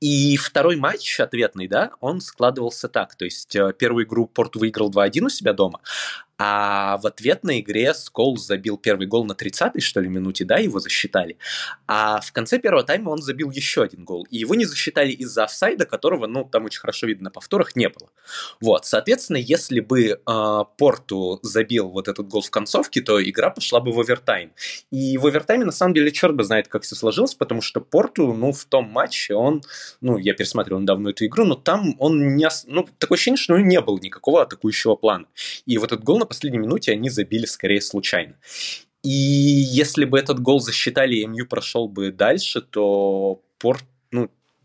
[0.00, 3.14] И второй матч ответный, да, он складывался так.
[3.16, 5.80] То есть э, первую игру Порту выиграл 2-1 у себя дома,
[6.38, 10.78] а в ответной игре Сколс забил первый гол на 30-й, что ли, минуте, да, его
[10.78, 11.36] засчитали.
[11.88, 14.24] А в конце первого тайма он забил еще один гол.
[14.30, 17.88] И его не засчитали из-за офсайда, которого, ну, там очень хорошо видно на повторах, не
[17.88, 18.08] было.
[18.60, 23.80] Вот, соответственно, если бы э, Порту забил вот этот гол в концовке, то игра пошла
[23.80, 24.52] бы в овертайм.
[24.90, 28.32] И в овертайме, на самом деле, черт бы знает, как все сложилось, потому что Порту,
[28.32, 29.62] ну, в том матче он,
[30.00, 33.56] ну, я пересматривал недавно эту игру, но там он не, ну, такое ощущение, что у
[33.58, 35.26] него не было никакого атакующего плана.
[35.66, 38.34] И вот этот гол на последней минуте они забили скорее случайно.
[39.02, 43.97] И если бы этот гол засчитали, и МЮ прошел бы дальше, то Порт, ну,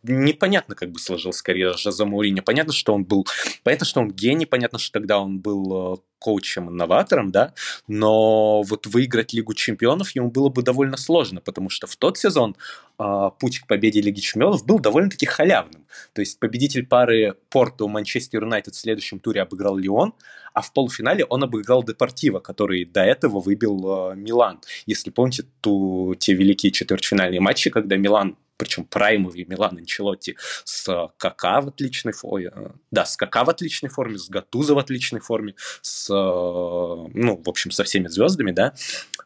[0.04, 2.44] непонятно, как бы сложилась карьера Жозе Мауриньо.
[2.44, 3.26] Понятно, что он был...
[3.64, 7.54] Понятно, что он гений, понятно, что тогда он был э, коучем-инноватором, да,
[7.88, 12.56] но вот выиграть Лигу Чемпионов ему было бы довольно сложно, потому что в тот сезон
[12.98, 15.86] э, путь к победе Лиги Чемпионов был довольно-таки халявным.
[16.14, 20.14] То есть победитель пары Порту-Манчестер Юнайтед в следующем туре обыграл Лион,
[20.54, 24.62] а в полуфинале он обыграл Депортиво, который до этого выбил э, Милан.
[24.86, 31.10] Если помните ту, те великие четвертьфинальные матчи, когда Милан причем праймовый Милан Анчелотти с э,
[31.18, 35.20] Кака в отличной форме, э, да, с Кака в отличной форме, с Гатузо в отличной
[35.20, 38.74] форме, с, э, ну, в общем, со всеми звездами, да,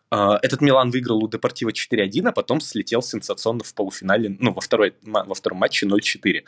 [0.09, 4.95] этот Милан выиграл у Депортива 4-1, а потом слетел сенсационно в полуфинале, ну, во, второй,
[5.03, 6.43] во втором матче 0-4.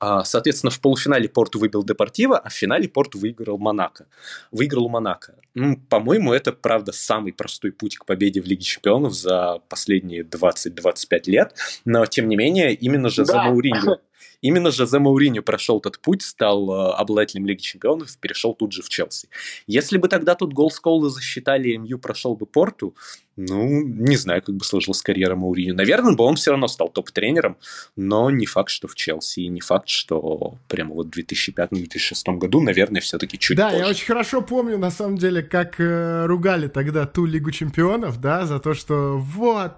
[0.00, 4.06] А, Соответственно, в полуфинале Порту выбил Депортива, а в финале Порту выиграл Монако.
[4.50, 5.34] Выиграл у Монако.
[5.54, 11.22] Ну, по-моему, это, правда, самый простой путь к победе в Лиге Чемпионов за последние 20-25
[11.26, 11.54] лет,
[11.84, 13.44] но, тем не менее, именно же за Да.
[13.44, 13.98] Мауриньо
[14.40, 18.82] Именно же за Мауриньо прошел этот путь, стал э, обладателем Лиги Чемпионов, перешел тут же
[18.82, 19.28] в Челси.
[19.66, 22.94] Если бы тогда тут гол Сколда засчитали, МЮ прошел бы Порту,
[23.36, 25.74] ну, не знаю, как бы сложилась карьера Мауриньо.
[25.74, 27.56] Наверное, бы он все равно стал топ-тренером,
[27.94, 32.60] но не факт, что в Челси, и не факт, что прямо вот в 2005-2006 году,
[32.60, 33.82] наверное, все-таки чуть да, позже.
[33.84, 38.44] я очень хорошо помню, на самом деле, как э, ругали тогда ту Лигу Чемпионов, да,
[38.44, 39.72] за то, что вот,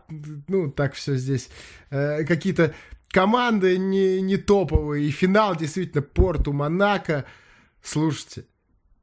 [0.49, 1.51] ну, так все здесь,
[1.91, 2.75] э, какие-то
[3.11, 7.25] команды не, не топовые, и финал действительно Порту, Монако.
[7.83, 8.47] Слушайте,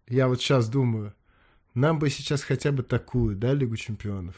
[0.07, 1.13] я вот сейчас думаю,
[1.73, 4.35] нам бы сейчас хотя бы такую, да, Лигу Чемпионов.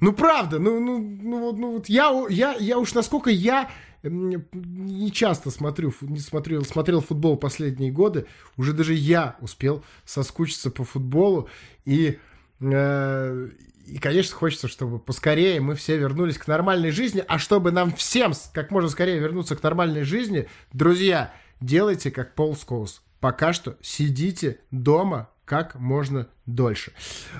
[0.00, 3.68] Ну, правда, ну, ну, ну, вот, ну, вот я, я, я уж насколько я
[4.02, 8.26] не часто смотрю, не смотрел, смотрел футбол последние годы,
[8.56, 11.48] уже даже я успел соскучиться по футболу,
[11.84, 12.18] и,
[12.60, 13.48] э,
[13.88, 18.32] и, конечно, хочется, чтобы поскорее мы все вернулись к нормальной жизни, а чтобы нам всем
[18.52, 23.02] как можно скорее вернуться к нормальной жизни, друзья, делайте как Пол Скоус.
[23.20, 26.92] Пока что сидите дома как можно дольше.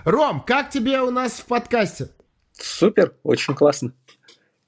[0.05, 2.09] Ром, как тебе у нас в подкасте?
[2.53, 3.93] Супер, очень классно.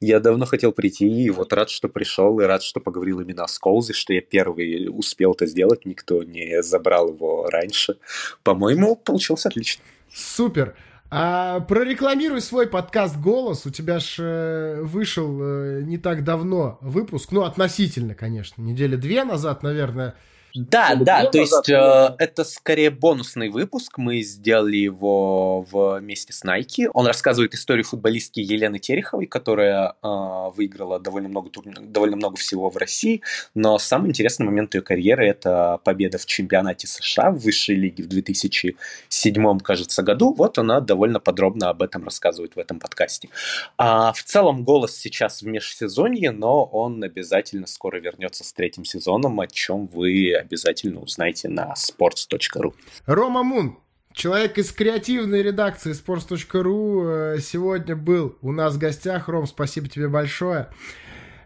[0.03, 3.49] Я давно хотел прийти, и вот рад, что пришел, и рад, что поговорил именно о
[3.49, 7.99] Сколзе, что я первый успел это сделать, никто не забрал его раньше.
[8.43, 9.83] По-моему, получилось отлично.
[10.13, 10.75] Супер.
[11.13, 13.67] А, прорекламируй свой подкаст «Голос».
[13.67, 17.33] У тебя ж э, вышел э, не так давно выпуск.
[17.33, 18.63] Ну, относительно, конечно.
[18.63, 20.15] Недели две назад, наверное.
[20.55, 23.99] Да, да, то есть назад, э, это скорее бонусный выпуск.
[23.99, 26.89] Мы сделали его вместе с Nike.
[26.93, 32.77] Он рассказывает историю футболистки Елены Тереховой, которая э, выиграла довольно много, довольно много всего в
[32.77, 33.23] России.
[33.55, 38.09] Но самый интересный момент ее карьеры– это победа в чемпионате США в высшей лиге в
[38.09, 40.35] 2007, кажется, году.
[40.35, 43.29] Вот она довольно подробно об этом рассказывает в этом подкасте.
[43.77, 49.41] А в целом голос сейчас в межсезонье, но он обязательно скоро вернется с третьим сезоном,
[49.41, 52.75] о чем вы обязательно узнаете на sports.ru.
[53.07, 53.79] Рома Мун,
[54.13, 59.29] человек из креативной редакции sports.ru, э, сегодня был у нас в гостях.
[59.29, 60.69] Ром, спасибо тебе большое.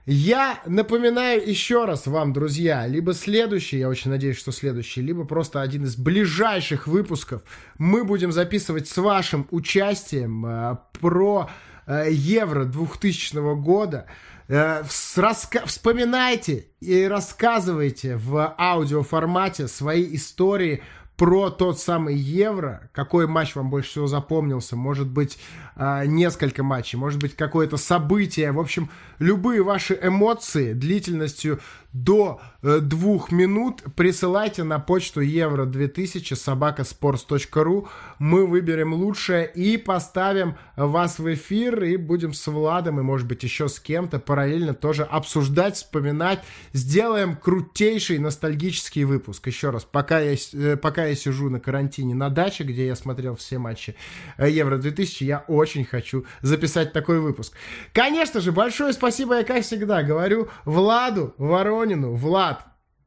[0.07, 5.62] Я напоминаю еще раз вам, друзья, либо следующий, я очень надеюсь, что следующий, либо просто
[5.62, 7.42] один из ближайших выпусков
[7.78, 11.49] мы будем записывать с вашим участием э, про
[11.86, 14.07] э, Евро 2000 года.
[14.47, 14.82] Э,
[15.16, 20.82] раска- вспоминайте и рассказывайте в аудиоформате свои истории
[21.16, 25.38] про тот самый Евро, какой матч вам больше всего запомнился, может быть,
[25.76, 31.61] э, несколько матчей, может быть, какое-то событие, в общем, любые ваши эмоции длительностью
[31.95, 37.89] до э, двух минут присылайте на почту евро 2000 собакаспорс.ру.
[38.19, 43.44] Мы выберем лучшее и поставим вас в эфир и будем с Владом и, может быть,
[43.44, 46.43] еще с кем-то параллельно тоже обсуждать, вспоминать.
[46.73, 49.47] Сделаем крутейший ностальгический выпуск.
[49.47, 53.36] Еще раз, пока я, э, пока я сижу на карантине на даче, где я смотрел
[53.36, 53.94] все матчи
[54.36, 57.52] э, Евро 2000, я очень хочу записать такой выпуск.
[57.93, 62.15] Конечно же, большое спасибо, я как всегда говорю, Владу Воронину Воронину.
[62.15, 62.65] Влад,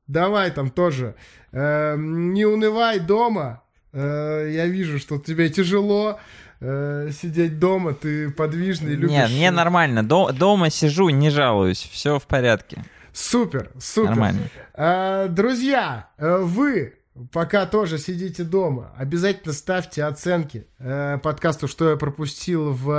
[0.07, 1.15] давай там тоже.
[1.51, 3.63] Э, не унывай дома.
[3.93, 6.19] Э, я вижу, что тебе тяжело
[6.59, 9.09] э, сидеть дома, ты подвижный, любишь...
[9.09, 10.03] Нет, мне нормально.
[10.03, 12.83] До, дома сижу, не жалуюсь, все в порядке.
[13.13, 14.09] Супер, супер.
[14.09, 14.41] Нормально.
[14.73, 16.93] Э, друзья, э, вы
[17.31, 22.91] пока тоже сидите дома, обязательно ставьте оценки э, подкасту «Что я пропустил» в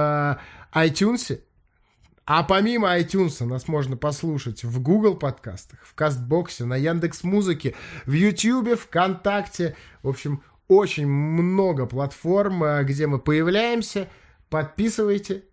[0.72, 1.40] э, iTunes.
[2.30, 7.74] А помимо iTunes нас можно послушать в Google подкастах, в Кастбоксе, на Яндекс Музыке,
[8.05, 9.74] в YouTube, ВКонтакте.
[10.02, 14.09] В общем, очень много платформ, э, где мы появляемся.
[14.50, 15.44] Подписывайте,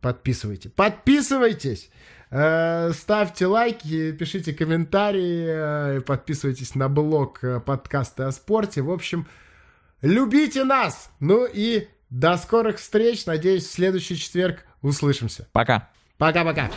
[0.00, 1.90] подписывайте, подписывайтесь!
[2.30, 8.80] Э, ставьте лайки, пишите комментарии, э, подписывайтесь на блог подкасты о спорте.
[8.80, 9.26] В общем,
[10.02, 11.10] любите нас!
[11.18, 13.26] Ну и до скорых встреч.
[13.26, 15.48] Надеюсь, в следующий четверг услышимся.
[15.50, 15.90] Пока.
[16.18, 16.70] Пока-пока.